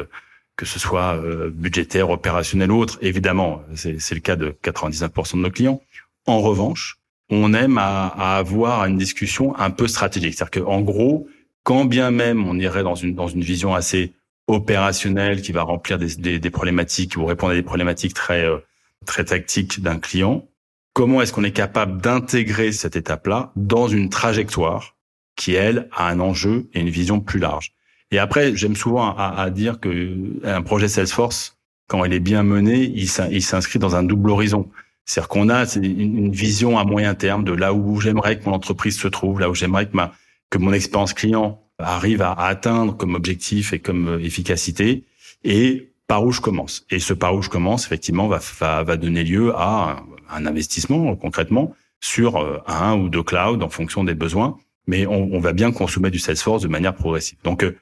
que 0.58 0.66
ce 0.66 0.78
soit 0.78 1.18
budgétaires, 1.54 2.10
opérationnelles 2.10 2.72
ou 2.72 2.80
autres. 2.80 3.00
Évidemment, 3.02 3.64
c'est 3.74 4.14
le 4.14 4.20
cas 4.20 4.36
de 4.36 4.56
99% 4.64 5.38
de 5.38 5.42
nos 5.42 5.50
clients. 5.50 5.82
En 6.28 6.40
revanche, 6.42 7.00
on 7.30 7.54
aime 7.54 7.78
à, 7.78 8.08
avoir 8.38 8.86
une 8.86 8.98
discussion 8.98 9.58
un 9.58 9.72
peu 9.72 9.88
stratégique. 9.88 10.36
C'est-à-dire 10.36 10.64
qu'en 10.64 10.82
gros, 10.82 11.28
quand 11.64 11.86
bien 11.86 12.12
même 12.12 12.46
on 12.48 12.60
irait 12.60 12.84
dans 12.84 12.96
une, 12.96 13.16
dans 13.16 13.28
une 13.28 13.42
vision 13.42 13.74
assez 13.74 14.14
opérationnelle 14.48 15.42
qui 15.42 15.52
va 15.52 15.64
remplir 15.64 15.98
des, 15.98 16.16
des, 16.16 16.40
des 16.40 16.50
problématiques 16.50 17.16
ou 17.16 17.26
répondre 17.26 17.54
à 17.54 17.56
des 17.56 17.64
problématiques 17.64 18.14
très, 18.14 18.46
euh, 18.46 18.58
très 19.06 19.24
tactiques 19.26 19.82
d'un 19.82 19.98
client, 19.98 20.48
comment 20.94 21.22
est-ce 21.22 21.32
qu'on 21.32 21.44
est 21.44 21.52
capable 21.52 22.02
d'intégrer 22.02 22.72
cette 22.72 22.96
étape-là 22.96 23.52
dans 23.56 23.88
une 23.88 24.10
trajectoire 24.10 24.96
qui, 25.36 25.54
elle, 25.54 25.88
a 25.94 26.10
un 26.10 26.20
enjeu 26.20 26.70
et 26.74 26.82
une 26.82 26.90
vision 26.90 27.20
plus 27.20 27.40
large? 27.40 27.74
Et 28.12 28.20
après, 28.20 28.56
j'aime 28.56 28.76
souvent 28.76 29.16
à, 29.16 29.36
à, 29.38 29.50
dire 29.50 29.80
que 29.80 30.18
un 30.44 30.62
projet 30.62 30.90
Salesforce, 30.90 31.58
quand 31.88 32.04
il 32.04 32.14
est 32.14 32.20
bien 32.20 32.44
mené, 32.44 32.84
il 32.84 33.08
s'inscrit 33.42 33.80
dans 33.80 33.96
un 33.96 34.04
double 34.04 34.30
horizon. 34.32 34.70
C'est-à-dire 35.06 35.30
qu'on 35.30 35.50
a 35.50 35.66
une 35.76 36.32
vision 36.32 36.78
à 36.78 36.84
moyen 36.84 37.16
terme 37.16 37.44
de 37.44 37.52
là 37.52 37.74
où 37.74 38.00
j'aimerais 38.00 38.40
que 38.40 38.46
mon 38.46 38.54
entreprise 38.54 38.98
se 38.98 39.08
trouve, 39.08 39.40
là 39.40 39.50
où 39.50 39.56
j'aimerais 39.56 39.88
que 39.88 39.96
ma, 39.96 40.14
que 40.50 40.58
mon 40.58 40.74
expérience 40.74 41.14
client 41.14 41.60
arrive 41.80 42.22
à, 42.22 42.34
atteindre 42.34 42.96
comme 42.96 43.16
objectif 43.16 43.74
et 43.74 43.80
comme 43.80 44.08
euh, 44.08 44.20
efficacité 44.20 45.06
et 45.44 45.94
par 46.08 46.24
où 46.24 46.32
je 46.32 46.42
commence. 46.42 46.86
Et 46.90 47.00
ce 47.00 47.14
par 47.14 47.34
où 47.34 47.42
je 47.42 47.50
commence, 47.50 47.86
effectivement, 47.86 48.28
va, 48.28 48.40
va, 48.60 48.84
va 48.84 48.98
donner 48.98 49.24
lieu 49.24 49.54
à 49.56 50.04
un, 50.30 50.46
investissement 50.46 51.16
concrètement 51.16 51.74
sur 52.02 52.38
euh, 52.38 52.60
un 52.68 52.96
ou 52.96 53.10
deux 53.10 53.24
clouds 53.24 53.62
en 53.62 53.70
fonction 53.70 54.04
des 54.04 54.14
besoins. 54.14 54.58
Mais 54.88 55.08
on, 55.08 55.34
on 55.34 55.40
va 55.40 55.54
bien 55.54 55.72
consommer 55.72 56.12
du 56.12 56.20
Salesforce 56.20 56.64
de 56.64 56.68
manière 56.68 56.96
progressive. 56.96 57.38
Donc, 57.44 57.64
euh, 57.64 57.78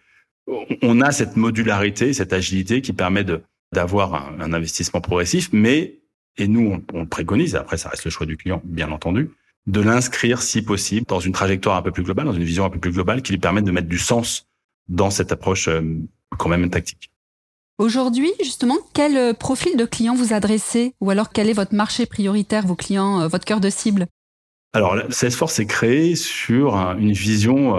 on 0.81 1.01
a 1.01 1.11
cette 1.11 1.35
modularité, 1.38 2.13
cette 2.13 2.33
agilité 2.33 2.81
qui 2.81 2.93
permet 2.93 3.23
de 3.23 3.41
d'avoir 3.71 4.15
un, 4.15 4.41
un, 4.41 4.53
investissement 4.53 4.99
progressif, 4.99 5.49
mais 5.51 5.98
et 6.39 6.48
nous 6.48 6.81
on, 6.93 7.00
on, 7.01 7.05
préconise. 7.05 7.55
Après, 7.55 7.77
ça 7.77 7.89
reste 7.89 8.05
le 8.05 8.12
choix 8.12 8.25
du 8.25 8.38
client, 8.38 8.62
bien 8.65 8.91
entendu 8.91 9.31
de 9.69 9.81
l'inscrire, 9.81 10.41
si 10.41 10.62
possible, 10.62 11.05
dans 11.08 11.19
une 11.19 11.31
trajectoire 11.31 11.77
un 11.77 11.81
peu 11.81 11.91
plus 11.91 12.03
globale, 12.03 12.25
dans 12.25 12.34
une 12.34 12.43
vision 12.43 12.65
un 12.65 12.69
peu 12.69 12.79
plus 12.79 12.91
globale, 12.91 13.22
qui 13.22 13.31
lui 13.31 13.39
permette 13.39 13.65
de 13.65 13.72
mettre 13.72 13.88
du 13.88 14.00
sens 14.00 14.48
dans 14.88 15.12
cette 15.12 15.31
approche 15.31 15.67
euh, 15.67 15.81
quand 16.38 16.50
même 16.50 16.69
tactique. 16.69 17.12
Aujourd'hui, 17.77 18.31
justement, 18.43 18.77
quel 18.93 19.15
euh, 19.15 19.34
profil 19.34 19.77
de 19.77 19.86
client 19.86 20.15
vous 20.15 20.34
adressez? 20.34 20.96
Ou 21.00 21.12
alors 21.12 21.29
quel 21.29 21.50
est 21.50 21.53
votre 21.53 21.75
marché 21.75 22.05
prioritaire, 22.05 22.65
vos 22.65 22.75
clients, 22.75 23.22
euh, 23.22 23.27
votre 23.27 23.46
cœur 23.46 23.60
de 23.60 23.69
cible? 23.69 24.08
Alors, 24.74 24.98
Salesforce 25.10 25.60
est 25.60 25.65
créé 25.65 26.15
sur 26.15 26.75
une 26.75 27.12
vision 27.12 27.74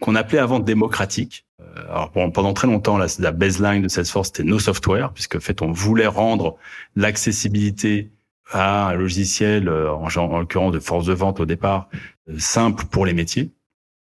qu'on 0.00 0.14
appelait 0.14 0.38
avant 0.38 0.60
démocratique. 0.60 1.44
Alors, 1.88 2.10
pendant 2.10 2.52
très 2.52 2.66
longtemps, 2.66 2.98
la, 2.98 3.06
la 3.18 3.32
baseline 3.32 3.82
de 3.82 3.88
Salesforce, 3.88 4.28
c'était 4.28 4.44
no 4.44 4.58
software, 4.58 5.12
puisque 5.12 5.36
en 5.36 5.40
fait, 5.40 5.62
on 5.62 5.72
voulait 5.72 6.06
rendre 6.06 6.56
l'accessibilité 6.96 8.10
à 8.52 8.88
un 8.88 8.94
logiciel, 8.94 9.68
euh, 9.68 9.92
en, 9.92 10.08
en 10.16 10.38
l'occurrence 10.40 10.72
de 10.72 10.80
force 10.80 11.06
de 11.06 11.12
vente 11.12 11.40
au 11.40 11.46
départ, 11.46 11.88
euh, 12.28 12.34
simple 12.38 12.84
pour 12.90 13.06
les 13.06 13.14
métiers. 13.14 13.50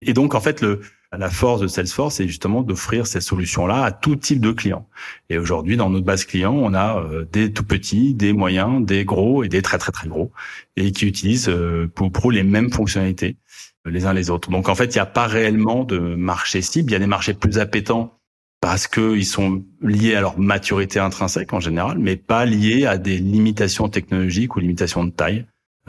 Et 0.02 0.14
donc, 0.14 0.34
en 0.34 0.40
fait, 0.40 0.62
le, 0.62 0.82
la 1.18 1.30
force 1.30 1.62
de 1.62 1.68
Salesforce, 1.68 2.16
c'est 2.16 2.28
justement 2.28 2.64
d'offrir 2.64 3.06
ces 3.06 3.22
solutions-là 3.22 3.84
à 3.84 3.92
tout 3.92 4.16
type 4.16 4.40
de 4.40 4.52
clients. 4.52 4.88
Et 5.30 5.38
aujourd'hui, 5.38 5.78
dans 5.78 5.90
notre 5.90 6.06
base 6.06 6.26
client, 6.26 6.54
on 6.54 6.74
a 6.74 7.00
euh, 7.00 7.26
des 7.32 7.52
tout 7.54 7.64
petits, 7.64 8.14
des 8.14 8.34
moyens, 8.34 8.86
des 8.86 9.06
gros 9.06 9.44
et 9.44 9.50
des 9.50 9.62
très 9.62 9.78
très 9.78 9.92
très 9.92 10.08
gros, 10.08 10.32
et 10.76 10.92
qui 10.92 11.06
utilisent 11.06 11.52
pour 11.94 12.12
pro 12.12 12.32
les 12.32 12.44
mêmes 12.44 12.72
fonctionnalités. 12.72 13.38
Les 13.86 14.06
uns 14.06 14.14
les 14.14 14.30
autres. 14.30 14.50
Donc 14.50 14.70
en 14.70 14.76
fait, 14.76 14.86
il 14.86 14.98
n'y 14.98 15.02
a 15.02 15.06
pas 15.06 15.28
réellement 15.28 15.84
de 15.84 15.98
marché 15.98 16.62
cible. 16.62 16.92
Il 16.92 16.94
y 16.94 16.96
a 16.96 17.00
des 17.00 17.08
marchés 17.08 17.34
plus 17.34 17.60
appétants 17.60 18.14
parce 18.62 18.88
qu'ils 18.88 19.26
sont 19.26 19.64
liés 19.82 20.16
à 20.16 20.22
leur 20.22 20.38
maturité 20.38 21.00
intrinsèque 21.00 21.54
en 21.54 21.60
général, 21.60 21.98
mais 21.98 22.18
pas 22.18 22.46
liés 22.46 22.86
à 22.86 22.98
des 22.98 23.18
limitations 23.18 23.88
technologiques 23.88 24.56
ou 24.56 24.60
limitations 24.60 25.06
de 25.06 25.12
taille 25.12 25.46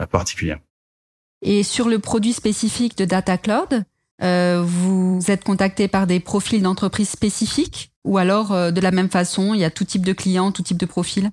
particulières. 0.09 0.59
Et 1.41 1.63
sur 1.63 1.89
le 1.89 1.99
produit 1.99 2.33
spécifique 2.33 2.97
de 2.97 3.05
Data 3.05 3.37
Cloud, 3.37 3.83
euh, 4.21 4.63
vous 4.63 5.19
êtes 5.27 5.43
contacté 5.43 5.87
par 5.87 6.07
des 6.07 6.19
profils 6.19 6.61
d'entreprises 6.61 7.09
spécifiques 7.09 7.91
ou 8.03 8.17
alors 8.17 8.51
euh, 8.51 8.71
de 8.71 8.81
la 8.81 8.91
même 8.91 9.09
façon, 9.09 9.53
il 9.53 9.59
y 9.59 9.63
a 9.63 9.71
tout 9.71 9.83
type 9.83 10.05
de 10.05 10.13
clients, 10.13 10.51
tout 10.51 10.63
type 10.63 10.77
de 10.77 10.85
profils? 10.85 11.29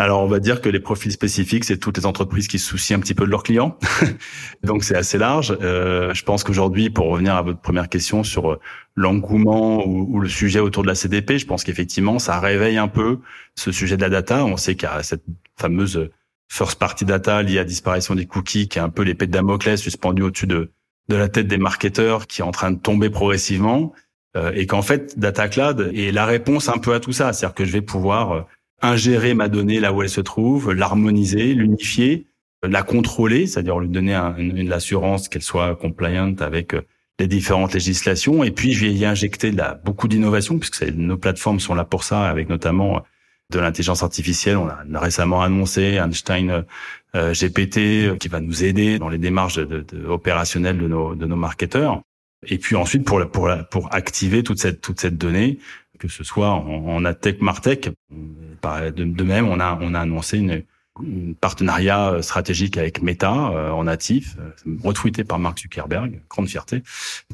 Alors, 0.00 0.22
on 0.22 0.26
va 0.26 0.40
dire 0.40 0.62
que 0.62 0.70
les 0.70 0.80
profils 0.80 1.12
spécifiques, 1.12 1.64
c'est 1.64 1.76
toutes 1.76 1.98
les 1.98 2.06
entreprises 2.06 2.48
qui 2.48 2.58
se 2.58 2.66
soucient 2.66 2.96
un 2.96 3.00
petit 3.00 3.12
peu 3.12 3.26
de 3.26 3.30
leurs 3.30 3.42
clients. 3.42 3.76
Donc, 4.62 4.82
c'est 4.82 4.96
assez 4.96 5.18
large. 5.18 5.54
Euh, 5.60 6.14
je 6.14 6.24
pense 6.24 6.42
qu'aujourd'hui, 6.42 6.88
pour 6.88 7.08
revenir 7.08 7.34
à 7.34 7.42
votre 7.42 7.60
première 7.60 7.90
question 7.90 8.24
sur 8.24 8.52
euh, 8.52 8.60
l'engouement 8.94 9.86
ou, 9.86 10.18
le 10.18 10.28
sujet 10.30 10.58
autour 10.58 10.84
de 10.84 10.88
la 10.88 10.94
CDP, 10.94 11.36
je 11.36 11.44
pense 11.44 11.64
qu'effectivement, 11.64 12.18
ça 12.18 12.40
réveille 12.40 12.78
un 12.78 12.88
peu 12.88 13.18
ce 13.56 13.72
sujet 13.72 13.98
de 13.98 14.00
la 14.00 14.08
data. 14.08 14.42
On 14.46 14.56
sait 14.56 14.74
qu'il 14.74 14.88
y 14.88 14.90
a 14.90 15.02
cette 15.02 15.24
fameuse 15.58 16.08
first 16.48 16.78
party 16.78 17.04
data 17.04 17.42
liée 17.42 17.58
à 17.58 17.64
disparition 17.64 18.14
des 18.14 18.24
cookies, 18.24 18.68
qui 18.68 18.78
est 18.78 18.82
un 18.82 18.88
peu 18.88 19.02
l'épée 19.02 19.26
de 19.26 19.32
Damoclès 19.32 19.78
suspendue 19.78 20.22
au-dessus 20.22 20.46
de, 20.46 20.70
de 21.10 21.16
la 21.16 21.28
tête 21.28 21.46
des 21.46 21.58
marketeurs, 21.58 22.26
qui 22.26 22.40
est 22.40 22.44
en 22.44 22.52
train 22.52 22.70
de 22.70 22.78
tomber 22.78 23.10
progressivement. 23.10 23.92
Euh, 24.34 24.50
et 24.54 24.66
qu'en 24.66 24.80
fait, 24.80 25.18
Data 25.18 25.48
Cloud 25.48 25.90
est 25.94 26.10
la 26.10 26.24
réponse 26.24 26.70
un 26.70 26.78
peu 26.78 26.94
à 26.94 27.00
tout 27.00 27.12
ça. 27.12 27.34
C'est-à-dire 27.34 27.54
que 27.54 27.66
je 27.66 27.72
vais 27.72 27.82
pouvoir 27.82 28.32
euh, 28.32 28.40
ingérer 28.82 29.34
ma 29.34 29.48
donnée 29.48 29.80
là 29.80 29.92
où 29.92 30.02
elle 30.02 30.08
se 30.08 30.20
trouve, 30.20 30.72
l'harmoniser, 30.72 31.54
l'unifier, 31.54 32.26
la 32.62 32.82
contrôler, 32.82 33.46
c'est-à-dire 33.46 33.78
lui 33.78 33.88
donner 33.88 34.14
un, 34.14 34.36
une, 34.36 34.72
assurance 34.72 35.28
qu'elle 35.28 35.42
soit 35.42 35.76
compliant 35.76 36.34
avec 36.40 36.74
euh, 36.74 36.82
les 37.18 37.26
différentes 37.26 37.72
législations. 37.72 38.44
Et 38.44 38.50
puis, 38.50 38.72
je 38.72 38.86
vais 38.86 38.92
y 38.92 39.04
injecter 39.04 39.50
là, 39.50 39.80
beaucoup 39.84 40.08
d'innovation, 40.08 40.58
puisque 40.58 40.82
nos 40.82 41.16
plateformes 41.16 41.60
sont 41.60 41.74
là 41.74 41.84
pour 41.84 42.04
ça, 42.04 42.28
avec 42.28 42.48
notamment 42.48 42.96
euh, 42.96 43.00
de 43.50 43.58
l'intelligence 43.58 44.02
artificielle. 44.02 44.58
On 44.58 44.68
a 44.68 45.00
récemment 45.00 45.42
annoncé 45.42 45.98
Einstein 45.98 46.64
euh, 47.14 47.32
GPT 47.32 48.18
qui 48.18 48.28
va 48.28 48.40
nous 48.40 48.62
aider 48.62 48.98
dans 48.98 49.08
les 49.08 49.18
démarches 49.18 49.56
de, 49.56 49.64
de, 49.80 50.06
opérationnelles 50.06 50.78
de 50.78 50.86
nos, 50.86 51.14
de 51.14 51.26
nos 51.26 51.36
marketeurs. 51.36 52.00
Et 52.46 52.58
puis 52.58 52.76
ensuite, 52.76 53.04
pour, 53.04 53.26
pour, 53.30 53.50
pour 53.70 53.94
activer 53.94 54.42
toute 54.42 54.58
cette, 54.58 54.80
toute 54.80 55.00
cette 55.00 55.18
donnée, 55.18 55.58
que 56.00 56.08
ce 56.08 56.24
soit 56.24 56.50
en, 56.50 56.88
en 56.88 57.04
AdTech, 57.04 57.40
MarTech, 57.40 57.90
de, 58.62 59.22
même, 59.22 59.46
on 59.46 59.60
a, 59.60 59.78
on 59.80 59.94
a 59.94 60.00
annoncé 60.00 60.38
une, 60.38 60.64
partenariat 61.40 62.10
euh, 62.10 62.22
stratégique 62.22 62.76
avec 62.76 63.02
Meta 63.02 63.50
euh, 63.50 63.70
en 63.70 63.84
natif, 63.84 64.36
euh, 64.38 64.76
retweeté 64.82 65.24
par 65.24 65.38
Mark 65.38 65.58
Zuckerberg, 65.58 66.20
grande 66.28 66.48
fierté, 66.48 66.82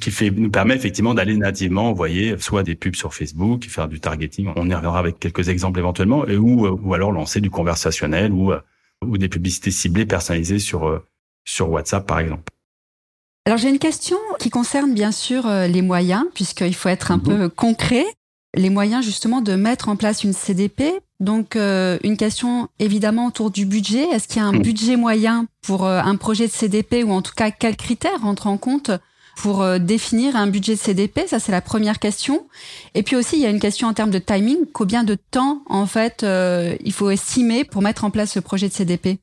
qui 0.01 0.11
fait 0.11 0.31
nous 0.31 0.51
permet 0.51 0.75
effectivement 0.75 1.15
d'aller 1.15 1.37
nativement 1.37 1.91
envoyer 1.91 2.37
soit 2.39 2.63
des 2.63 2.75
pubs 2.75 2.95
sur 2.95 3.15
Facebook, 3.15 3.65
faire 3.65 3.89
du 3.89 4.01
targeting, 4.01 4.53
on 4.57 4.69
y 4.69 4.75
reviendra 4.75 4.99
avec 4.99 5.19
quelques 5.19 5.49
exemples 5.49 5.79
éventuellement, 5.79 6.27
et 6.27 6.37
ou 6.37 6.67
ou 6.67 6.95
alors 6.95 7.13
lancer 7.13 7.41
du 7.41 7.51
conversationnel 7.51 8.33
ou 8.33 8.53
ou 9.05 9.19
des 9.19 9.29
publicités 9.29 9.71
ciblées 9.71 10.07
personnalisées 10.07 10.59
sur 10.59 11.03
sur 11.45 11.71
WhatsApp 11.71 12.07
par 12.07 12.21
exemple. 12.21 12.45
Alors 13.47 13.59
j'ai 13.59 13.69
une 13.69 13.79
question 13.79 14.19
qui 14.39 14.51
concerne 14.51 14.93
bien 14.93 15.13
sûr 15.13 15.49
les 15.49 15.83
moyens, 15.83 16.25
puisqu'il 16.35 16.75
faut 16.75 16.89
être 16.89 17.11
un 17.11 17.19
mhm. 17.19 17.23
peu 17.23 17.49
concret 17.49 18.05
les 18.57 18.71
moyens 18.71 19.05
justement 19.05 19.41
de 19.41 19.55
mettre 19.55 19.89
en 19.89 19.97
place 19.97 20.25
une 20.25 20.33
CDP. 20.33 21.01
Donc 21.21 21.57
euh, 21.57 21.99
une 22.03 22.17
question 22.17 22.69
évidemment 22.79 23.27
autour 23.27 23.51
du 23.51 23.67
budget. 23.67 24.05
Est-ce 24.11 24.27
qu'il 24.27 24.39
y 24.39 24.45
a 24.45 24.49
un 24.49 24.53
hmm. 24.53 24.63
budget 24.63 24.97
moyen 24.97 25.47
pour 25.63 25.87
euh, 25.87 26.01
un 26.01 26.17
projet 26.17 26.47
de 26.47 26.53
CDP 26.53 27.05
ou 27.05 27.13
en 27.13 27.23
tout 27.23 27.33
cas 27.35 27.51
quels 27.51 27.77
critères 27.77 28.21
rentrent 28.23 28.47
en 28.47 28.57
compte 28.57 28.91
pour 29.37 29.63
euh, 29.63 29.79
définir 29.79 30.37
un 30.37 30.47
budget 30.47 30.75
de 30.75 30.81
CDP 30.81 31.27
Ça 31.27 31.39
c'est 31.39 31.53
la 31.53 31.61
première 31.61 31.99
question. 31.99 32.47
Et 32.95 33.03
puis 33.03 33.17
aussi 33.17 33.37
il 33.37 33.43
y 33.43 33.47
a 33.47 33.51
une 33.51 33.61
question 33.61 33.89
en 33.89 33.95
termes 33.95 34.11
de 34.11 34.19
timing. 34.19 34.59
Combien 34.73 35.05
de 35.05 35.15
temps 35.15 35.63
en 35.67 35.87
fait 35.87 36.25
il 36.25 36.93
faut 36.93 37.11
estimer 37.11 37.65
pour 37.65 37.83
mettre 37.83 38.05
en 38.05 38.11
place 38.11 38.33
ce 38.33 38.41
projet 38.41 38.69
de 38.69 38.75
CDP 38.75 39.19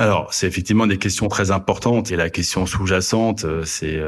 alors, 0.00 0.32
c'est 0.32 0.46
effectivement 0.46 0.86
des 0.86 0.96
questions 0.96 1.26
très 1.26 1.50
importantes 1.50 2.12
et 2.12 2.16
la 2.16 2.30
question 2.30 2.66
sous-jacente, 2.66 3.44
c'est 3.64 4.00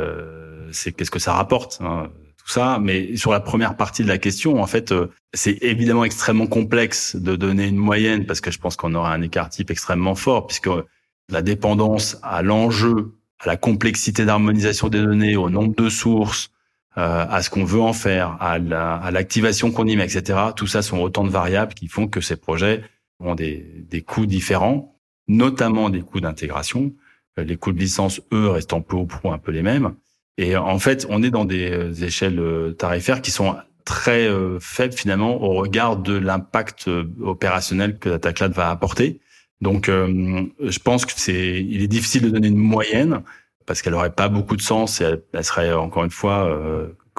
c'est 0.70 0.92
qu'est-ce 0.92 1.10
que 1.10 1.18
ça 1.18 1.32
rapporte 1.32 1.80
hein? 1.80 2.08
Ça. 2.50 2.78
Mais 2.80 3.16
sur 3.16 3.32
la 3.32 3.40
première 3.40 3.76
partie 3.76 4.02
de 4.02 4.08
la 4.08 4.18
question, 4.18 4.62
en 4.62 4.66
fait, 4.66 4.92
euh, 4.92 5.08
c'est 5.34 5.58
évidemment 5.62 6.04
extrêmement 6.04 6.46
complexe 6.46 7.16
de 7.16 7.36
donner 7.36 7.66
une 7.68 7.76
moyenne 7.76 8.26
parce 8.26 8.40
que 8.40 8.50
je 8.50 8.58
pense 8.58 8.76
qu'on 8.76 8.94
aura 8.94 9.12
un 9.12 9.22
écart 9.22 9.48
type 9.48 9.70
extrêmement 9.70 10.14
fort 10.14 10.46
puisque 10.46 10.70
la 11.30 11.42
dépendance 11.42 12.18
à 12.22 12.42
l'enjeu, 12.42 13.14
à 13.38 13.46
la 13.46 13.56
complexité 13.56 14.24
d'harmonisation 14.24 14.88
des 14.88 15.00
données, 15.00 15.36
au 15.36 15.48
nombre 15.48 15.74
de 15.74 15.88
sources, 15.88 16.50
euh, 16.98 17.24
à 17.28 17.42
ce 17.42 17.50
qu'on 17.50 17.64
veut 17.64 17.80
en 17.80 17.92
faire, 17.92 18.36
à 18.40 18.58
l'activation 19.10 19.70
qu'on 19.70 19.86
y 19.86 19.96
met, 19.96 20.04
etc. 20.04 20.38
Tout 20.56 20.66
ça 20.66 20.82
sont 20.82 20.98
autant 20.98 21.24
de 21.24 21.30
variables 21.30 21.74
qui 21.74 21.86
font 21.86 22.08
que 22.08 22.20
ces 22.20 22.36
projets 22.36 22.82
ont 23.20 23.34
des, 23.34 23.84
des 23.88 24.02
coûts 24.02 24.26
différents, 24.26 24.98
notamment 25.28 25.88
des 25.88 26.00
coûts 26.00 26.20
d'intégration. 26.20 26.92
Euh, 27.38 27.44
les 27.44 27.56
coûts 27.56 27.72
de 27.72 27.78
licence, 27.78 28.20
eux, 28.32 28.48
restent 28.48 28.74
peu 28.86 28.96
au 28.96 29.06
pro 29.06 29.32
un 29.32 29.38
peu 29.38 29.52
les 29.52 29.62
mêmes. 29.62 29.94
Et 30.40 30.56
en 30.56 30.78
fait, 30.78 31.06
on 31.10 31.22
est 31.22 31.30
dans 31.30 31.44
des 31.44 31.70
euh, 31.70 31.92
échelles 31.92 32.40
euh, 32.40 32.72
tarifaires 32.72 33.20
qui 33.20 33.30
sont 33.30 33.56
très 33.84 34.26
euh, 34.26 34.58
faibles 34.58 34.94
finalement 34.94 35.42
au 35.42 35.52
regard 35.52 35.98
de 35.98 36.16
l'impact 36.16 36.88
opérationnel 37.22 37.98
que 37.98 38.08
la 38.08 38.48
va 38.48 38.70
apporter. 38.70 39.20
Donc, 39.60 39.88
je 39.90 40.78
pense 40.78 41.04
que 41.04 41.12
c'est, 41.14 41.62
il 41.62 41.82
est 41.82 41.86
difficile 41.86 42.22
de 42.22 42.30
donner 42.30 42.48
une 42.48 42.56
moyenne 42.56 43.20
parce 43.66 43.82
qu'elle 43.82 43.92
aurait 43.92 44.14
pas 44.14 44.30
beaucoup 44.30 44.56
de 44.56 44.62
sens 44.62 45.02
et 45.02 45.16
elle, 45.34 45.44
serait 45.44 45.74
encore 45.74 46.02
une 46.04 46.10
fois, 46.10 46.50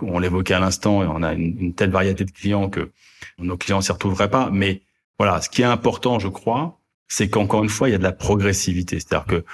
on 0.01 0.17
l'évoquait 0.17 0.55
à 0.55 0.59
l'instant, 0.59 1.01
on 1.01 1.21
a 1.21 1.33
une, 1.33 1.55
une, 1.59 1.73
telle 1.75 1.91
variété 1.91 2.25
de 2.25 2.31
clients 2.31 2.67
que 2.67 2.89
nos 3.37 3.57
clients 3.57 3.81
s'y 3.81 3.91
retrouveraient 3.91 4.31
pas. 4.31 4.49
Mais 4.51 4.81
voilà, 5.19 5.39
ce 5.39 5.49
qui 5.49 5.61
est 5.61 5.65
important, 5.65 6.17
je 6.17 6.29
crois, 6.29 6.79
c'est 7.07 7.29
qu'encore 7.29 7.61
une 7.61 7.69
fois, 7.69 7.89
il 7.89 7.91
y 7.91 7.95
a 7.95 7.99
de 7.99 8.03
la 8.03 8.11
progressivité. 8.11 8.99
C'est-à-dire 8.99 9.27
que 9.27 9.45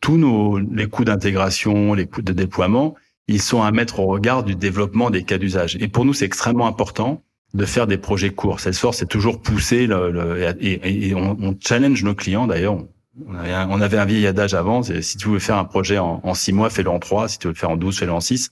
tous 0.00 0.16
nos 0.16 0.58
les 0.58 0.86
coûts 0.86 1.04
d'intégration, 1.04 1.94
les 1.94 2.06
coûts 2.06 2.22
de 2.22 2.32
déploiement, 2.32 2.94
ils 3.28 3.42
sont 3.42 3.62
à 3.62 3.70
mettre 3.70 4.00
au 4.00 4.06
regard 4.06 4.44
du 4.44 4.54
développement 4.54 5.10
des 5.10 5.24
cas 5.24 5.38
d'usage. 5.38 5.76
Et 5.80 5.88
pour 5.88 6.04
nous, 6.04 6.14
c'est 6.14 6.24
extrêmement 6.24 6.66
important 6.66 7.22
de 7.54 7.64
faire 7.64 7.86
des 7.86 7.98
projets 7.98 8.30
courts. 8.30 8.60
Salesforce, 8.60 8.98
c'est 8.98 9.08
toujours 9.08 9.40
poussé 9.40 9.86
le, 9.86 10.10
le 10.10 10.56
et, 10.60 11.14
on, 11.14 11.56
challenge 11.60 12.04
nos 12.04 12.14
clients. 12.14 12.46
D'ailleurs, 12.46 12.76
on 13.26 13.34
avait, 13.34 13.52
un, 13.96 14.02
on 14.02 14.06
vieil 14.06 14.26
adage 14.26 14.54
avant, 14.54 14.82
si 14.82 15.16
tu 15.16 15.28
veux 15.28 15.38
faire 15.38 15.56
un 15.56 15.64
projet 15.64 15.98
en, 15.98 16.34
six 16.34 16.52
mois, 16.52 16.70
fais-le 16.70 16.90
en 16.90 16.98
trois. 16.98 17.28
Si 17.28 17.38
tu 17.38 17.46
veux 17.46 17.52
le 17.52 17.58
faire 17.58 17.70
en 17.70 17.76
douze, 17.76 17.98
fais-le 17.98 18.12
en 18.12 18.20
six. 18.20 18.50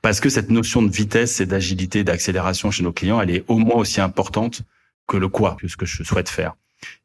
Parce 0.00 0.20
que 0.20 0.28
cette 0.28 0.50
notion 0.50 0.82
de 0.82 0.90
vitesse 0.90 1.40
et 1.40 1.46
d'agilité, 1.46 2.04
d'accélération 2.04 2.70
chez 2.70 2.84
nos 2.84 2.92
clients, 2.92 3.20
elle 3.20 3.30
est 3.30 3.44
au 3.48 3.58
moins 3.58 3.76
aussi 3.76 4.00
importante 4.00 4.62
que 5.08 5.16
le 5.16 5.28
quoi, 5.28 5.56
que 5.60 5.68
ce 5.68 5.76
que 5.76 5.86
je 5.86 6.02
souhaite 6.04 6.28
faire. 6.28 6.54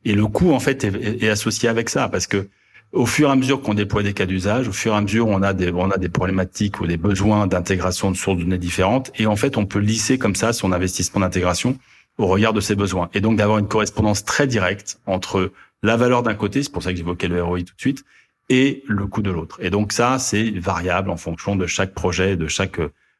Et 0.05 0.13
le 0.13 0.27
coût, 0.27 0.53
en 0.53 0.59
fait, 0.59 0.83
est, 0.83 1.23
est 1.23 1.29
associé 1.29 1.69
avec 1.69 1.89
ça, 1.89 2.09
parce 2.09 2.27
que 2.27 2.49
au 2.93 3.05
fur 3.05 3.29
et 3.29 3.31
à 3.31 3.35
mesure 3.35 3.61
qu'on 3.61 3.73
déploie 3.73 4.03
des 4.03 4.13
cas 4.13 4.25
d'usage, 4.25 4.67
au 4.67 4.73
fur 4.73 4.93
et 4.93 4.97
à 4.97 5.01
mesure 5.01 5.27
on 5.27 5.41
a 5.41 5.53
des 5.53 5.71
on 5.71 5.89
a 5.91 5.97
des 5.97 6.09
problématiques 6.09 6.81
ou 6.81 6.87
des 6.87 6.97
besoins 6.97 7.47
d'intégration 7.47 8.11
de 8.11 8.17
sources 8.17 8.37
de 8.37 8.43
données 8.43 8.57
différentes, 8.57 9.11
et 9.15 9.25
en 9.25 9.35
fait 9.35 9.57
on 9.57 9.65
peut 9.65 9.79
lisser 9.79 10.17
comme 10.17 10.35
ça 10.35 10.53
son 10.53 10.71
investissement 10.71 11.21
d'intégration 11.21 11.77
au 12.17 12.27
regard 12.27 12.53
de 12.53 12.61
ses 12.61 12.75
besoins, 12.75 13.09
et 13.13 13.21
donc 13.21 13.37
d'avoir 13.37 13.57
une 13.59 13.67
correspondance 13.67 14.25
très 14.25 14.47
directe 14.47 14.99
entre 15.05 15.51
la 15.83 15.97
valeur 15.97 16.23
d'un 16.23 16.35
côté, 16.35 16.61
c'est 16.61 16.71
pour 16.71 16.83
ça 16.83 16.91
que 16.91 16.97
j'évoquais 16.97 17.27
le 17.27 17.41
ROI 17.41 17.59
tout 17.59 17.75
de 17.75 17.81
suite, 17.81 18.03
et 18.49 18.83
le 18.87 19.07
coût 19.07 19.21
de 19.21 19.31
l'autre. 19.31 19.57
Et 19.63 19.69
donc 19.69 19.93
ça, 19.93 20.19
c'est 20.19 20.51
variable 20.51 21.09
en 21.09 21.17
fonction 21.17 21.55
de 21.55 21.65
chaque 21.65 21.93
projet, 21.93 22.35
de 22.35 22.47
chaque 22.47 22.79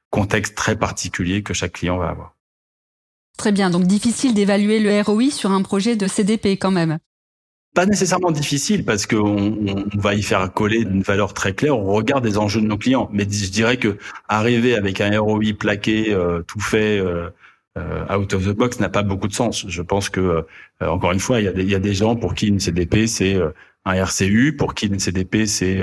contexte 0.10 0.56
très 0.56 0.76
particulier 0.76 1.42
que 1.42 1.54
chaque 1.54 1.72
client 1.72 1.98
va 1.98 2.10
avoir. 2.10 2.36
Très 3.38 3.54
bien, 3.54 3.70
donc 3.70 3.86
difficile 3.86 4.34
d'évaluer 4.34 4.80
le 4.80 5.02
ROI 5.02 5.32
sur 5.32 5.52
un 5.52 5.62
projet 5.62 5.96
de 5.96 6.06
CDP 6.06 6.58
quand 6.58 6.72
même. 6.72 7.00
Pas 7.74 7.86
nécessairement 7.86 8.32
difficile 8.32 8.84
parce 8.84 9.06
qu'on 9.06 9.66
on 9.66 9.98
va 9.98 10.14
y 10.14 10.24
faire 10.24 10.52
coller 10.52 10.80
une 10.82 11.04
valeur 11.04 11.34
très 11.34 11.54
claire 11.54 11.80
au 11.80 11.94
regard 11.94 12.20
des 12.20 12.38
enjeux 12.38 12.60
de 12.60 12.66
nos 12.66 12.78
clients. 12.78 13.10
Mais 13.14 13.24
je 13.24 13.50
dirais 13.50 13.78
que 13.78 13.98
arriver 14.28 14.76
avec 14.76 15.00
un 15.00 15.18
ROI 15.18 15.54
plaqué, 15.58 16.14
euh, 16.14 16.42
tout 16.42 16.60
fait, 16.60 17.00
euh, 17.00 17.30
euh, 17.78 18.14
out 18.14 18.34
of 18.34 18.46
the 18.46 18.50
box 18.50 18.82
n'a 18.82 18.90
pas 18.90 19.04
beaucoup 19.04 19.30
de 19.30 19.34
sens. 19.34 19.66
Je 19.70 19.82
pense 19.82 20.10
que 20.10 20.46
encore 20.82 21.14
une 21.14 21.22
fois, 21.22 21.40
il 21.40 21.46
y, 21.48 21.62
il 21.62 21.70
y 21.70 21.76
a 21.76 21.80
des 21.80 21.94
gens 21.94 22.18
pour 22.18 22.36
qui 22.36 22.48
une 22.48 22.60
CDP 22.60 23.08
c'est 23.08 23.40
un 23.86 23.94
RCU, 23.94 24.58
pour 24.58 24.76
qui 24.76 24.88
une 24.88 25.00
CDP 25.00 25.46
c'est 25.46 25.80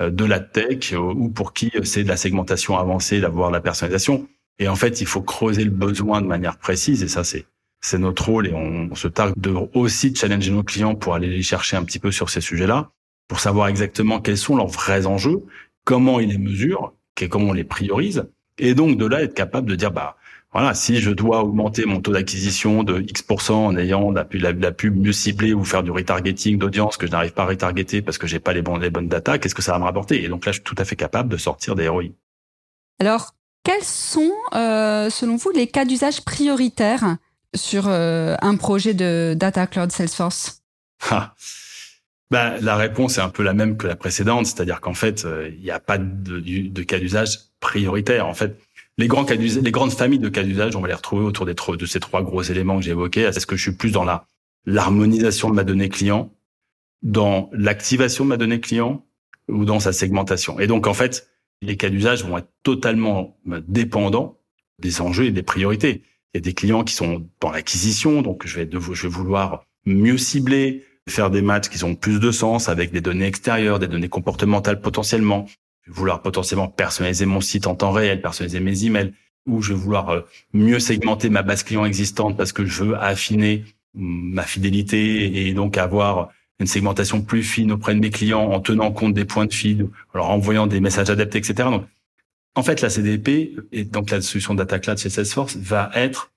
de 0.00 0.24
la 0.24 0.40
tech 0.40 0.92
ou 0.92 1.28
pour 1.28 1.52
qui 1.52 1.70
c'est 1.84 2.02
de 2.02 2.08
la 2.08 2.16
segmentation 2.16 2.76
avancée, 2.78 3.20
d'avoir 3.20 3.52
la 3.52 3.60
personnalisation. 3.60 4.28
Et 4.58 4.66
en 4.66 4.74
fait, 4.74 5.00
il 5.00 5.06
faut 5.06 5.22
creuser 5.22 5.62
le 5.62 5.70
besoin 5.70 6.20
de 6.20 6.26
manière 6.26 6.58
précise 6.58 7.04
et 7.04 7.08
ça 7.08 7.22
c'est 7.22 7.46
c'est 7.80 7.98
notre 7.98 8.26
rôle 8.26 8.46
et 8.46 8.52
on, 8.54 8.94
se 8.94 9.08
targue 9.08 9.34
de 9.36 9.54
aussi 9.74 10.14
challenger 10.14 10.50
nos 10.50 10.62
clients 10.62 10.94
pour 10.94 11.14
aller 11.14 11.28
les 11.28 11.42
chercher 11.42 11.76
un 11.76 11.84
petit 11.84 11.98
peu 11.98 12.10
sur 12.10 12.30
ces 12.30 12.40
sujets-là, 12.40 12.90
pour 13.28 13.40
savoir 13.40 13.68
exactement 13.68 14.20
quels 14.20 14.38
sont 14.38 14.56
leurs 14.56 14.68
vrais 14.68 15.06
enjeux, 15.06 15.42
comment 15.84 16.20
ils 16.20 16.30
les 16.30 16.38
mesurent, 16.38 16.92
comment 17.30 17.50
on 17.50 17.52
les 17.52 17.64
priorise, 17.64 18.28
et 18.58 18.74
donc 18.74 18.96
de 18.96 19.06
là 19.06 19.22
être 19.22 19.34
capable 19.34 19.68
de 19.68 19.74
dire 19.74 19.90
bah 19.90 20.16
voilà, 20.52 20.72
si 20.72 20.96
je 20.96 21.10
dois 21.10 21.44
augmenter 21.44 21.84
mon 21.84 22.00
taux 22.00 22.12
d'acquisition 22.12 22.82
de 22.82 23.02
X% 23.02 23.66
en 23.66 23.76
ayant 23.76 24.10
la, 24.10 24.26
la, 24.32 24.72
pub 24.72 24.96
mieux 24.96 25.12
ciblée 25.12 25.52
ou 25.52 25.62
faire 25.62 25.82
du 25.82 25.90
retargeting 25.90 26.56
d'audience 26.56 26.96
que 26.96 27.06
je 27.06 27.12
n'arrive 27.12 27.32
pas 27.32 27.42
à 27.42 27.46
retargeter 27.46 28.00
parce 28.00 28.16
que 28.16 28.26
j'ai 28.26 28.38
pas 28.38 28.54
les, 28.54 28.62
bons, 28.62 28.78
les 28.78 28.88
bonnes 28.88 29.08
data, 29.08 29.38
qu'est-ce 29.38 29.54
que 29.54 29.60
ça 29.60 29.72
va 29.72 29.78
me 29.78 29.84
rapporter? 29.84 30.24
Et 30.24 30.28
donc 30.28 30.46
là, 30.46 30.52
je 30.52 30.56
suis 30.56 30.64
tout 30.64 30.74
à 30.78 30.86
fait 30.86 30.96
capable 30.96 31.28
de 31.28 31.36
sortir 31.36 31.74
des 31.74 31.86
ROI. 31.86 32.04
Alors, 32.98 33.34
quels 33.62 33.84
sont, 33.84 34.32
euh, 34.54 35.10
selon 35.10 35.36
vous, 35.36 35.50
les 35.50 35.66
cas 35.66 35.84
d'usage 35.84 36.24
prioritaires 36.24 37.18
sur 37.54 37.88
euh, 37.88 38.36
un 38.40 38.56
projet 38.56 38.94
de 38.94 39.34
Data 39.36 39.66
Cloud 39.66 39.92
Salesforce 39.92 40.62
ah. 41.10 41.34
bah, 42.30 42.58
La 42.60 42.76
réponse 42.76 43.18
est 43.18 43.20
un 43.22 43.28
peu 43.28 43.42
la 43.42 43.54
même 43.54 43.76
que 43.76 43.86
la 43.86 43.96
précédente, 43.96 44.46
c'est-à-dire 44.46 44.80
qu'en 44.80 44.94
fait, 44.94 45.24
euh, 45.24 45.50
il 45.56 45.62
n'y 45.62 45.70
a 45.70 45.80
pas 45.80 45.98
de, 45.98 46.82
cas 46.82 46.98
d'usage 46.98 47.38
prioritaire. 47.60 48.26
En 48.26 48.34
fait, 48.34 48.58
les 48.98 49.08
grands 49.08 49.24
cas 49.24 49.34
les 49.36 49.70
grandes 49.70 49.92
familles 49.92 50.18
de 50.18 50.28
cas 50.28 50.42
d'usage, 50.42 50.76
on 50.76 50.80
va 50.80 50.88
les 50.88 50.94
retrouver 50.94 51.24
autour 51.24 51.46
de 51.46 51.86
ces 51.86 52.00
trois 52.00 52.22
gros 52.22 52.42
éléments 52.42 52.78
que 52.78 52.84
j'ai 52.84 52.90
évoqués. 52.90 53.22
Est-ce 53.22 53.46
que 53.46 53.56
je 53.56 53.62
suis 53.62 53.76
plus 53.76 53.92
dans 53.92 54.04
la 54.04 54.26
l'harmonisation 54.66 55.48
de 55.48 55.54
ma 55.54 55.64
donnée 55.64 55.88
client, 55.88 56.34
dans 57.02 57.48
l'activation 57.52 58.24
de 58.24 58.28
ma 58.28 58.36
donnée 58.36 58.60
client 58.60 59.06
ou 59.48 59.64
dans 59.64 59.80
sa 59.80 59.92
segmentation? 59.92 60.58
Et 60.58 60.66
donc 60.66 60.86
en 60.86 60.94
fait, 60.94 61.28
les 61.62 61.76
cas 61.76 61.88
d'usage 61.88 62.24
vont 62.24 62.38
être 62.38 62.50
totalement 62.62 63.38
bah, 63.44 63.60
dépendants 63.66 64.38
des 64.78 65.00
enjeux 65.00 65.26
et 65.26 65.32
des 65.32 65.42
priorités. 65.42 66.02
Il 66.34 66.38
y 66.38 66.38
a 66.38 66.40
des 66.42 66.54
clients 66.54 66.84
qui 66.84 66.94
sont 66.94 67.26
dans 67.40 67.50
l'acquisition, 67.50 68.22
donc 68.22 68.46
je 68.46 68.60
vais, 68.60 68.68
je 68.70 69.02
vais 69.02 69.08
vouloir 69.08 69.64
mieux 69.86 70.18
cibler, 70.18 70.84
faire 71.08 71.30
des 71.30 71.42
matchs 71.42 71.68
qui 71.68 71.82
ont 71.84 71.94
plus 71.94 72.20
de 72.20 72.30
sens 72.30 72.68
avec 72.68 72.92
des 72.92 73.00
données 73.00 73.26
extérieures, 73.26 73.78
des 73.78 73.88
données 73.88 74.08
comportementales 74.08 74.80
potentiellement 74.80 75.46
vouloir 75.88 76.22
potentiellement 76.22 76.68
personnaliser 76.68 77.26
mon 77.26 77.40
site 77.40 77.66
en 77.66 77.74
temps 77.74 77.92
réel, 77.92 78.20
personnaliser 78.20 78.60
mes 78.60 78.84
emails, 78.84 79.12
ou 79.46 79.62
je 79.62 79.72
vais 79.72 79.78
vouloir 79.78 80.10
euh, 80.10 80.20
mieux 80.52 80.78
segmenter 80.78 81.30
ma 81.30 81.42
base 81.42 81.62
client 81.62 81.84
existante 81.84 82.36
parce 82.36 82.52
que 82.52 82.66
je 82.66 82.84
veux 82.84 82.96
affiner 82.96 83.64
ma 83.94 84.42
fidélité 84.42 85.48
et 85.48 85.54
donc 85.54 85.78
avoir 85.78 86.28
une 86.60 86.66
segmentation 86.66 87.22
plus 87.22 87.42
fine 87.42 87.72
auprès 87.72 87.94
de 87.94 88.00
mes 88.00 88.10
clients 88.10 88.50
en 88.50 88.60
tenant 88.60 88.92
compte 88.92 89.14
des 89.14 89.24
points 89.24 89.46
de 89.46 89.52
feed, 89.52 89.88
alors 90.12 90.30
envoyant 90.30 90.66
des 90.66 90.80
messages 90.80 91.08
adaptés, 91.08 91.38
etc. 91.38 91.68
en 92.58 92.62
fait, 92.64 92.80
la 92.80 92.90
CDP 92.90 93.54
et 93.70 93.84
donc 93.84 94.10
la 94.10 94.20
solution 94.20 94.52
Data 94.52 94.80
Cloud 94.80 94.98
chez 94.98 95.10
Salesforce 95.10 95.56
va 95.56 95.92
être 95.94 96.32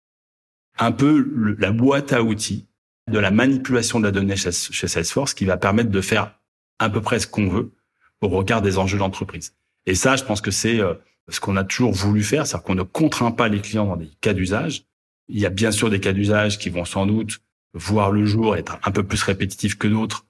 un 0.77 0.91
peu 0.91 1.55
la 1.57 1.71
boîte 1.71 2.13
à 2.13 2.21
outils 2.21 2.67
de 3.09 3.17
la 3.17 3.31
manipulation 3.31 3.99
de 3.99 4.05
la 4.05 4.11
donnée 4.11 4.35
chez 4.35 4.51
Salesforce 4.87 5.33
qui 5.33 5.45
va 5.45 5.57
permettre 5.57 5.89
de 5.89 5.99
faire 5.99 6.39
à 6.77 6.91
peu 6.91 7.01
près 7.01 7.19
ce 7.19 7.25
qu'on 7.25 7.47
veut 7.47 7.71
au 8.21 8.27
regard 8.27 8.61
des 8.61 8.77
enjeux 8.77 8.97
de 8.97 8.99
l'entreprise. 8.99 9.55
Et 9.87 9.95
ça, 9.95 10.15
je 10.15 10.23
pense 10.23 10.41
que 10.41 10.51
c'est 10.51 10.79
euh, 10.79 10.93
ce 11.27 11.39
qu'on 11.39 11.57
a 11.57 11.63
toujours 11.63 11.91
voulu 11.91 12.21
faire, 12.21 12.45
c'est-à-dire 12.45 12.65
qu'on 12.65 12.75
ne 12.75 12.83
contraint 12.83 13.31
pas 13.31 13.47
les 13.47 13.59
clients 13.59 13.87
dans 13.87 13.97
des 13.97 14.11
cas 14.21 14.33
d'usage. 14.33 14.85
Il 15.27 15.39
y 15.39 15.47
a 15.47 15.49
bien 15.49 15.71
sûr 15.71 15.89
des 15.89 15.99
cas 15.99 16.13
d'usage 16.13 16.59
qui 16.59 16.69
vont 16.69 16.85
sans 16.85 17.07
doute 17.07 17.41
voir 17.73 18.11
le 18.11 18.27
jour, 18.27 18.55
être 18.55 18.77
un 18.83 18.91
peu 18.91 19.01
plus 19.01 19.23
répétitifs 19.23 19.75
que 19.75 19.87
d'autres, 19.87 20.27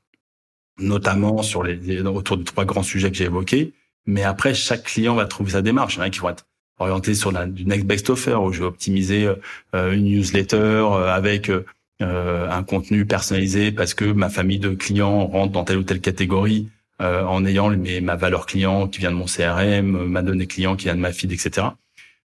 notamment 0.79 1.43
sur 1.43 1.63
les, 1.63 1.99
autour 2.01 2.37
des 2.37 2.45
trois 2.45 2.63
grands 2.63 2.81
sujets 2.81 3.11
que 3.11 3.17
j'ai 3.17 3.25
évoqués. 3.25 3.73
Mais 4.05 4.23
après, 4.23 4.53
chaque 4.53 4.83
client 4.83 5.15
va 5.15 5.25
trouver 5.25 5.51
sa 5.51 5.61
démarche. 5.61 5.95
Il 5.95 5.99
y 5.99 6.01
en 6.01 6.05
a 6.05 6.09
qui 6.09 6.19
vont 6.19 6.29
être 6.29 6.45
orientés 6.79 7.13
sur 7.13 7.31
la, 7.31 7.45
du 7.45 7.65
next 7.65 7.85
best 7.85 8.09
offer, 8.09 8.35
où 8.35 8.51
je 8.51 8.59
vais 8.59 8.65
optimiser 8.65 9.29
euh, 9.75 9.91
une 9.91 10.05
newsletter 10.05 10.55
euh, 10.55 11.13
avec 11.13 11.51
un 11.99 12.63
contenu 12.63 13.05
personnalisé 13.05 13.71
parce 13.71 13.93
que 13.93 14.05
ma 14.05 14.29
famille 14.29 14.57
de 14.57 14.69
clients 14.69 15.27
rentre 15.27 15.51
dans 15.51 15.63
telle 15.63 15.77
ou 15.77 15.83
telle 15.83 16.01
catégorie 16.01 16.67
euh, 17.01 17.23
en 17.23 17.45
ayant 17.45 17.69
mes, 17.71 17.99
ma 17.99 18.15
valeur 18.15 18.45
client 18.45 18.87
qui 18.87 18.99
vient 18.99 19.09
de 19.11 19.15
mon 19.15 19.25
CRM, 19.25 20.05
ma 20.05 20.21
donnée 20.21 20.45
client 20.45 20.75
qui 20.75 20.85
vient 20.85 20.95
de 20.95 20.99
ma 20.99 21.11
feed, 21.11 21.31
etc. 21.31 21.67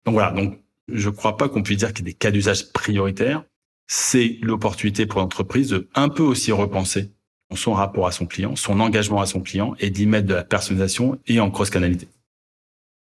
Donc 0.05 0.13
voilà. 0.13 0.31
Donc 0.31 0.59
je 0.87 1.09
ne 1.09 1.13
crois 1.13 1.35
pas 1.35 1.49
qu'on 1.49 1.61
puisse 1.61 1.79
dire 1.79 1.93
qu'il 1.93 2.05
y 2.05 2.09
a 2.09 2.11
des 2.11 2.17
cas 2.17 2.31
d'usage 2.31 2.71
prioritaires. 2.71 3.43
C'est 3.87 4.37
l'opportunité 4.41 5.05
pour 5.05 5.19
l'entreprise 5.19 5.69
de 5.69 5.89
un 5.93 6.07
peu 6.07 6.23
aussi 6.23 6.53
repenser 6.53 7.11
son 7.55 7.73
rapport 7.73 8.07
à 8.07 8.11
son 8.11 8.25
client, 8.25 8.55
son 8.55 8.79
engagement 8.79 9.21
à 9.21 9.25
son 9.25 9.41
client 9.41 9.75
et 9.79 9.89
d'y 9.89 10.05
mettre 10.05 10.27
de 10.27 10.33
la 10.33 10.43
personnalisation 10.43 11.19
et 11.27 11.39
en 11.39 11.51
cross-canalité. 11.51 12.07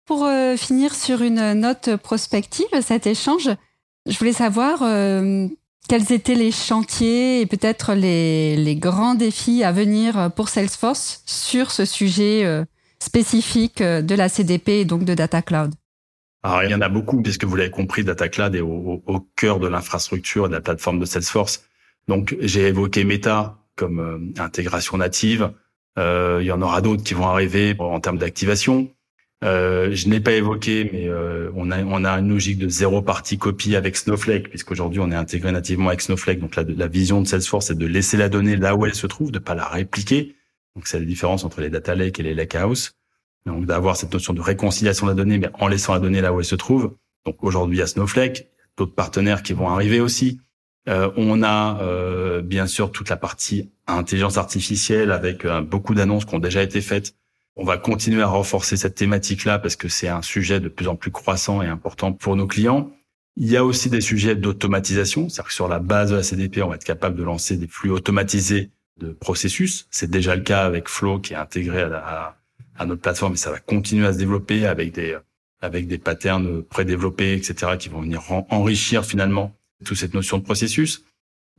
Pour 0.06 0.26
euh, 0.26 0.58
finir 0.58 0.94
sur 0.94 1.22
une 1.22 1.54
note 1.54 1.96
prospective, 1.96 2.68
cet 2.82 3.08
échange, 3.08 3.50
je 4.06 4.18
voulais 4.18 4.34
savoir 4.34 4.84
euh, 4.84 5.48
quels 5.88 6.12
étaient 6.12 6.36
les 6.36 6.52
chantiers 6.52 7.40
et 7.40 7.46
peut-être 7.46 7.94
les, 7.94 8.76
grands 8.76 9.16
défis 9.16 9.64
à 9.64 9.72
venir 9.72 10.30
pour 10.36 10.50
Salesforce 10.50 11.24
sur 11.26 11.72
ce 11.72 11.86
sujet 11.86 12.44
euh, 12.44 12.66
spécifique 13.00 13.82
de 13.82 14.16
la 14.16 14.28
CDP 14.28 14.82
et 14.82 14.86
donc 14.86 15.06
de 15.06 15.14
Data 15.14 15.42
Cloud 15.42 15.74
Alors, 16.44 16.64
il 16.64 16.72
y 16.72 16.76
en 16.76 16.82
a 16.82 16.90
beaucoup, 16.90 17.22
puisque 17.22 17.46
vous 17.46 17.56
l'avez 17.56 17.72
compris, 17.72 18.04
Data 18.04 18.28
Cloud 18.28 18.56
est 18.56 18.62
au, 18.62 19.28
cœur 19.38 19.60
de 19.60 19.68
l'infrastructure 19.68 20.50
de 20.50 20.54
la 20.54 20.62
plateforme 20.62 21.00
de 21.00 21.06
Salesforce. 21.06 21.64
Donc, 22.10 22.36
j'ai 22.42 22.68
évoqué 22.68 23.06
Meta 23.06 23.63
comme 23.76 24.00
euh, 24.00 24.42
intégration 24.42 24.98
native. 24.98 25.52
il 25.98 26.46
y 26.46 26.52
en 26.52 26.62
aura 26.62 26.82
d'autres 26.82 27.04
qui 27.04 27.14
vont 27.14 27.28
arriver 27.28 27.76
en 27.80 28.00
termes 28.00 28.18
d'activation. 28.18 28.90
Euh, 29.44 29.94
je 29.94 30.08
n'ai 30.08 30.22
pas 30.22 30.32
évoqué, 30.32 30.90
mais 30.94 31.10
euh, 31.10 31.52
on, 31.56 31.70
a, 31.70 31.84
on 31.84 32.06
a 32.06 32.12
une 32.20 32.30
logique 32.30 32.58
de 32.58 32.70
zéro 32.70 33.02
partie 33.02 33.38
copie 33.38 33.76
avec 33.76 33.98
Snowflake, 33.98 34.50
puisqu'aujourd'hui 34.50 35.02
on 35.02 35.12
est 35.12 35.16
intégré 35.16 35.52
nativement 35.52 35.90
avec 35.90 36.02
Snowflake. 36.02 36.40
Donc 36.40 36.56
la, 36.56 36.64
la 36.64 36.88
vision 36.88 37.22
de 37.22 37.28
Salesforce, 37.28 37.68
c'est 37.68 37.78
de 37.78 37.86
laisser 37.86 38.16
la 38.16 38.30
donnée 38.30 38.56
là 38.56 38.76
où 38.76 38.86
elle 38.86 38.96
se 38.96 39.06
trouve, 39.06 39.32
de 39.32 39.40
pas 39.40 39.54
la 39.54 39.66
répliquer. 39.66 40.36
Donc 40.76 40.88
c'est 40.88 40.98
la 40.98 41.06
différence 41.06 41.44
entre 41.44 41.60
les 41.60 41.70
data 41.70 41.94
lakes 41.94 42.20
et 42.20 42.24
les 42.24 42.34
lakehouse. 42.34 42.94
Donc 43.46 43.66
d'avoir 43.66 43.98
cette 43.98 44.14
notion 44.14 44.34
de 44.34 44.40
réconciliation 44.40 45.08
de 45.08 45.12
la 45.12 45.16
donnée, 45.16 45.38
mais 45.38 45.50
en 45.60 45.68
laissant 45.68 45.94
la 45.94 46.00
donnée 46.00 46.22
là 46.22 46.32
où 46.32 46.40
elle 46.40 46.46
se 46.46 46.56
trouve. 46.56 46.96
Donc 47.26 47.44
aujourd'hui 47.44 47.78
il 47.78 47.80
y 47.80 47.84
a 47.84 47.88
Snowflake, 47.88 48.48
d'autres 48.78 48.96
partenaires 48.96 49.44
qui 49.44 49.52
vont 49.52 49.68
arriver 49.68 50.00
aussi. 50.00 50.40
Euh, 50.90 51.12
on 51.16 51.44
a 51.44 51.82
euh, 51.82 52.42
bien 52.42 52.68
sûr 52.68 52.92
toute 52.92 53.10
la 53.10 53.18
partie 53.18 53.72
intelligence 53.88 54.38
artificielle 54.38 55.12
avec 55.12 55.46
euh, 55.46 55.62
beaucoup 55.62 55.94
d'annonces 55.96 56.26
qui 56.26 56.36
ont 56.36 56.40
déjà 56.40 56.62
été 56.62 56.82
faites 56.82 57.16
on 57.56 57.64
va 57.64 57.78
continuer 57.78 58.22
à 58.22 58.28
renforcer 58.28 58.78
cette 58.78 58.96
thématique-là 58.96 59.60
parce 59.60 59.76
que 59.76 59.88
c'est 59.88 60.08
un 60.08 60.22
sujet 60.22 60.60
de 60.60 60.70
plus 60.70 60.88
en 60.88 60.96
plus 60.96 61.12
croissant 61.12 61.62
et 61.62 61.68
important 61.68 62.12
pour 62.12 62.36
nos 62.36 62.48
clients. 62.48 62.92
Il 63.36 63.50
y 63.50 63.58
a 63.58 63.64
aussi 63.64 63.90
des 63.90 64.02
sujets 64.02 64.36
d'automatisation, 64.36 65.30
c'est-à-dire 65.30 65.48
que 65.48 65.54
sur 65.54 65.68
la 65.68 65.80
base 65.80 66.12
de 66.12 66.16
la 66.16 66.24
CDP, 66.24 66.64
on 66.64 66.70
va 66.70 66.76
être 66.76 66.84
capable 66.84 67.16
de 67.16 67.24
lancer 67.24 67.58
des 67.58 67.68
flux 67.68 67.90
automatisés 67.90 68.72
de 69.00 69.12
processus. 69.12 69.88
C'est 69.92 70.10
déjà 70.10 70.36
le 70.36 70.42
cas 70.42 70.66
avec 70.66 70.88
Flow 70.88 71.20
qui 71.20 71.34
est 71.34 71.38
intégré 71.38 71.82
à, 71.82 72.36
notre 72.86 73.02
plateforme 73.02 73.34
et 73.34 73.38
ça 73.38 73.52
va 73.52 73.60
continuer 73.60 74.06
à 74.06 74.14
se 74.14 74.18
développer 74.18 74.66
avec 74.66 74.94
des 74.94 75.18
avec 75.62 75.88
des 75.88 75.98
patterns 75.98 76.62
prédéveloppés, 76.62 77.36
etc., 77.36 77.78
qui 77.80 77.88
vont 77.88 78.02
venir 78.02 78.22
enrichir 78.50 79.06
finalement 79.06 79.56
toute 79.84 79.98
cette 79.98 80.14
notion 80.14 80.38
de 80.38 80.44
processus. 80.44 81.04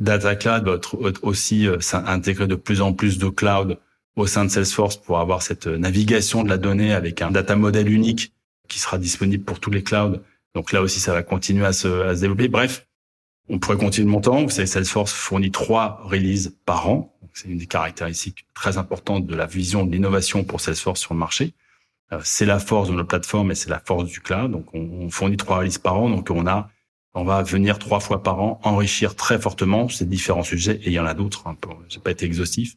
Data 0.01 0.35
Cloud 0.35 0.67
va 0.67 1.11
aussi 1.23 1.69
euh, 1.69 1.81
s'intégrer 1.81 2.47
de 2.47 2.57
plus 2.57 2.81
en 2.81 2.93
plus 2.93 3.19
de 3.19 3.29
cloud 3.29 3.79
au 4.17 4.27
sein 4.27 4.45
de 4.45 4.51
Salesforce 4.51 4.97
pour 4.97 5.19
avoir 5.19 5.43
cette 5.43 5.67
navigation 5.67 6.43
de 6.43 6.49
la 6.49 6.59
donnée 6.59 6.93
avec 6.93 7.23
un 7.23 7.31
data 7.31 7.57
model 7.57 7.93
unique 7.93 8.33
qui 8.69 8.79
sera 8.79 8.99
disponible 8.99 9.45
pour 9.45 9.61
tous 9.61 9.71
les 9.71 9.83
clouds. 9.83 10.21
Donc 10.55 10.73
là 10.73 10.83
aussi, 10.83 11.01
ça 11.01 11.13
va 11.13 11.23
continuer 11.23 11.67
à 11.67 11.73
se, 11.73 12.15
développer. 12.19 12.49
Bref, 12.49 12.87
on 13.49 13.59
pourrait 13.59 13.77
continuer 13.77 14.09
montant. 14.09 14.43
Vous 14.43 14.51
savez, 14.51 14.67
Salesforce 14.67 15.13
fournit 15.13 15.51
trois 15.51 16.01
releases 16.05 16.57
par 16.65 16.89
an. 16.89 17.17
C'est 17.33 17.49
une 17.49 17.59
des 17.59 17.67
caractéristiques 17.67 18.47
très 18.55 18.79
importantes 18.79 19.27
de 19.27 19.35
la 19.35 19.47
vision 19.47 19.85
de 19.85 19.93
l'innovation 19.93 20.45
pour 20.45 20.61
Salesforce 20.61 21.01
sur 21.01 21.15
le 21.15 21.19
marché. 21.19 21.55
Euh, 22.13 22.21
c'est 22.23 22.47
la 22.47 22.61
force 22.61 22.89
de 22.89 22.95
notre 22.95 23.09
plateforme 23.09 23.51
et 23.51 23.55
c'est 23.55 23.71
la 23.71 23.81
force 23.81 24.05
du 24.05 24.21
cloud. 24.21 24.53
Donc, 24.53 24.67
on, 24.73 25.11
fournit 25.11 25.37
trois 25.37 25.59
releases 25.59 25.79
par 25.79 25.99
an. 25.99 26.09
Donc, 26.09 26.31
on 26.31 26.47
a, 26.47 26.71
on 27.15 27.25
va 27.25 27.43
venir 27.43 27.79
trois 27.79 28.01
fois 28.01 28.23
par 28.23 28.41
an 28.41 28.61
enrichir 28.65 29.15
très 29.15 29.39
fortement 29.39 29.89
ces 29.89 30.05
différents 30.05 30.43
sujets. 30.43 30.81
Et 30.83 30.89
il 30.89 30.93
y 30.93 30.99
en 30.99 31.07
a 31.07 31.15
d'autres. 31.15 31.47
Hein, 31.47 31.57
j'ai 31.89 32.01
pas 32.01 32.11
été 32.11 32.27
exhaustif. 32.27 32.77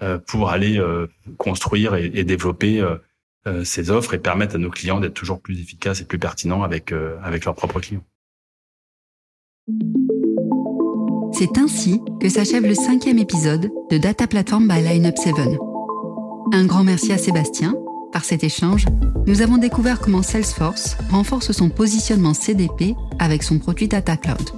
Euh, 0.00 0.18
pour 0.18 0.50
aller 0.50 0.78
euh, 0.78 1.08
construire 1.38 1.96
et, 1.96 2.22
développer 2.22 2.80
euh, 2.80 3.64
ces 3.64 3.90
offres 3.90 4.14
et 4.14 4.18
permettre 4.20 4.54
à 4.54 4.58
nos 4.58 4.70
clients 4.70 5.00
d'être 5.00 5.14
toujours 5.14 5.40
plus 5.40 5.60
efficaces 5.60 6.02
et 6.02 6.04
plus 6.04 6.20
pertinents 6.20 6.62
avec, 6.62 6.92
avec 7.22 7.44
leurs 7.44 7.54
propres 7.54 7.80
clients. 7.80 8.04
C'est 11.32 11.58
ainsi 11.58 12.00
que 12.20 12.28
s'achève 12.28 12.64
le 12.64 12.74
cinquième 12.74 13.18
épisode 13.18 13.70
de 13.90 13.98
Data 13.98 14.26
Platform 14.26 14.68
by 14.68 14.82
Lineup 14.82 15.16
7. 15.16 15.34
Un 16.52 16.66
grand 16.66 16.84
merci 16.84 17.12
à 17.12 17.18
Sébastien. 17.18 17.74
Par 18.12 18.24
cet 18.24 18.42
échange, 18.42 18.86
nous 19.26 19.42
avons 19.42 19.58
découvert 19.58 20.00
comment 20.00 20.22
Salesforce 20.22 20.96
renforce 21.10 21.52
son 21.52 21.68
positionnement 21.68 22.34
CDP 22.34 22.94
avec 23.18 23.42
son 23.42 23.58
produit 23.58 23.88
Data 23.88 24.16
Cloud. 24.16 24.50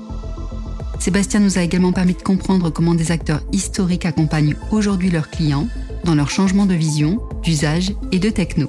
Sébastien 1.01 1.41
nous 1.41 1.59
a 1.59 1.63
également 1.63 1.93
permis 1.93 2.15
de 2.15 2.23
comprendre 2.23 2.71
comment 2.71 2.95
des 2.95 3.11
acteurs 3.11 3.43
historiques 3.53 4.07
accompagnent 4.07 4.55
aujourd'hui 4.71 5.11
leurs 5.11 5.31
clients 5.31 5.67
dans 6.05 6.15
leur 6.15 6.31
changement 6.31 6.67
de 6.67 6.75
vision, 6.75 7.21
d'usage 7.43 7.93
et 8.13 8.19
de 8.19 8.31
techno. 8.31 8.69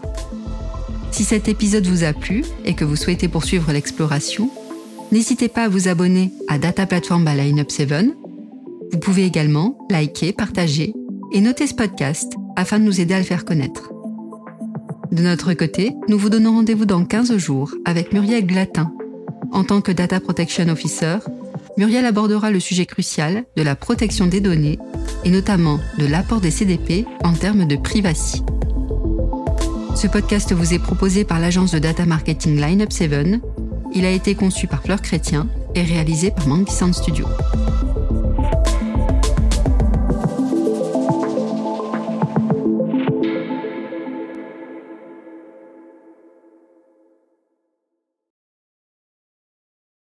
Si 1.12 1.26
cet 1.26 1.48
épisode 1.48 1.86
vous 1.86 2.04
a 2.04 2.14
plu 2.14 2.44
et 2.66 2.74
que 2.74 2.86
vous 2.86 2.96
souhaitez 2.96 3.28
poursuivre 3.28 3.72
l'exploration, 3.72 4.50
n'hésitez 5.12 5.50
pas 5.50 5.66
à 5.66 5.70
vous 5.70 5.90
abonner 5.90 6.32
à 6.48 6.58
Data 6.58 6.86
Platform 6.86 7.26
by 7.26 7.36
Lineup 7.36 7.70
7. 7.70 7.94
Vous 8.92 9.00
pouvez 9.00 9.26
également 9.26 9.78
liker, 9.90 10.34
partager 10.34 10.94
et 11.34 11.42
noter 11.42 11.68
ce 11.68 11.74
podcast 11.74 12.34
afin 12.56 12.80
de 12.80 12.86
nous 12.86 13.00
aider 13.00 13.14
à 13.14 13.20
le 13.20 13.26
faire 13.26 13.46
connaître. 13.46 13.92
De 15.12 15.24
notre 15.24 15.54
côté, 15.54 15.92
nous 16.08 16.18
vous 16.18 16.30
donnons 16.30 16.54
rendez-vous 16.54 16.86
dans 16.86 17.04
15 17.04 17.36
jours 17.36 17.74
avec 17.84 18.14
Muriel 18.14 18.46
Glatin 18.46 18.94
En 19.52 19.66
tant 19.66 19.82
que 19.82 19.92
Data 19.92 20.22
Protection 20.22 20.70
Officer, 20.70 21.18
Muriel 21.78 22.06
abordera 22.06 22.50
le 22.50 22.62
sujet 22.62 22.86
crucial 22.86 23.44
de 23.58 23.62
la 23.62 23.76
protection 23.76 24.28
des 24.28 24.40
données 24.40 24.80
et 25.26 25.30
notamment 25.30 25.82
de 25.98 26.06
l'apport 26.06 26.40
des 26.40 26.52
CDP 26.52 27.06
en 27.26 27.34
termes 27.34 27.66
de 27.66 27.76
privacy. 27.76 28.42
Ce 29.96 30.08
podcast 30.08 30.54
vous 30.54 30.74
est 30.74 30.80
proposé 30.80 31.26
par 31.26 31.40
l'agence 31.40 31.72
de 31.72 31.80
data 31.80 32.06
marketing 32.06 32.62
Lineup 32.62 32.94
7. 32.94 33.42
Il 33.94 34.06
a 34.06 34.12
été 34.12 34.34
conçu 34.34 34.68
par 34.68 34.82
Fleur 34.82 35.02
Chrétien 35.02 35.50
et 35.76 35.84
réalisé 35.84 36.32
par 36.32 36.48
Monkey 36.48 36.72
Studio. 36.94 37.26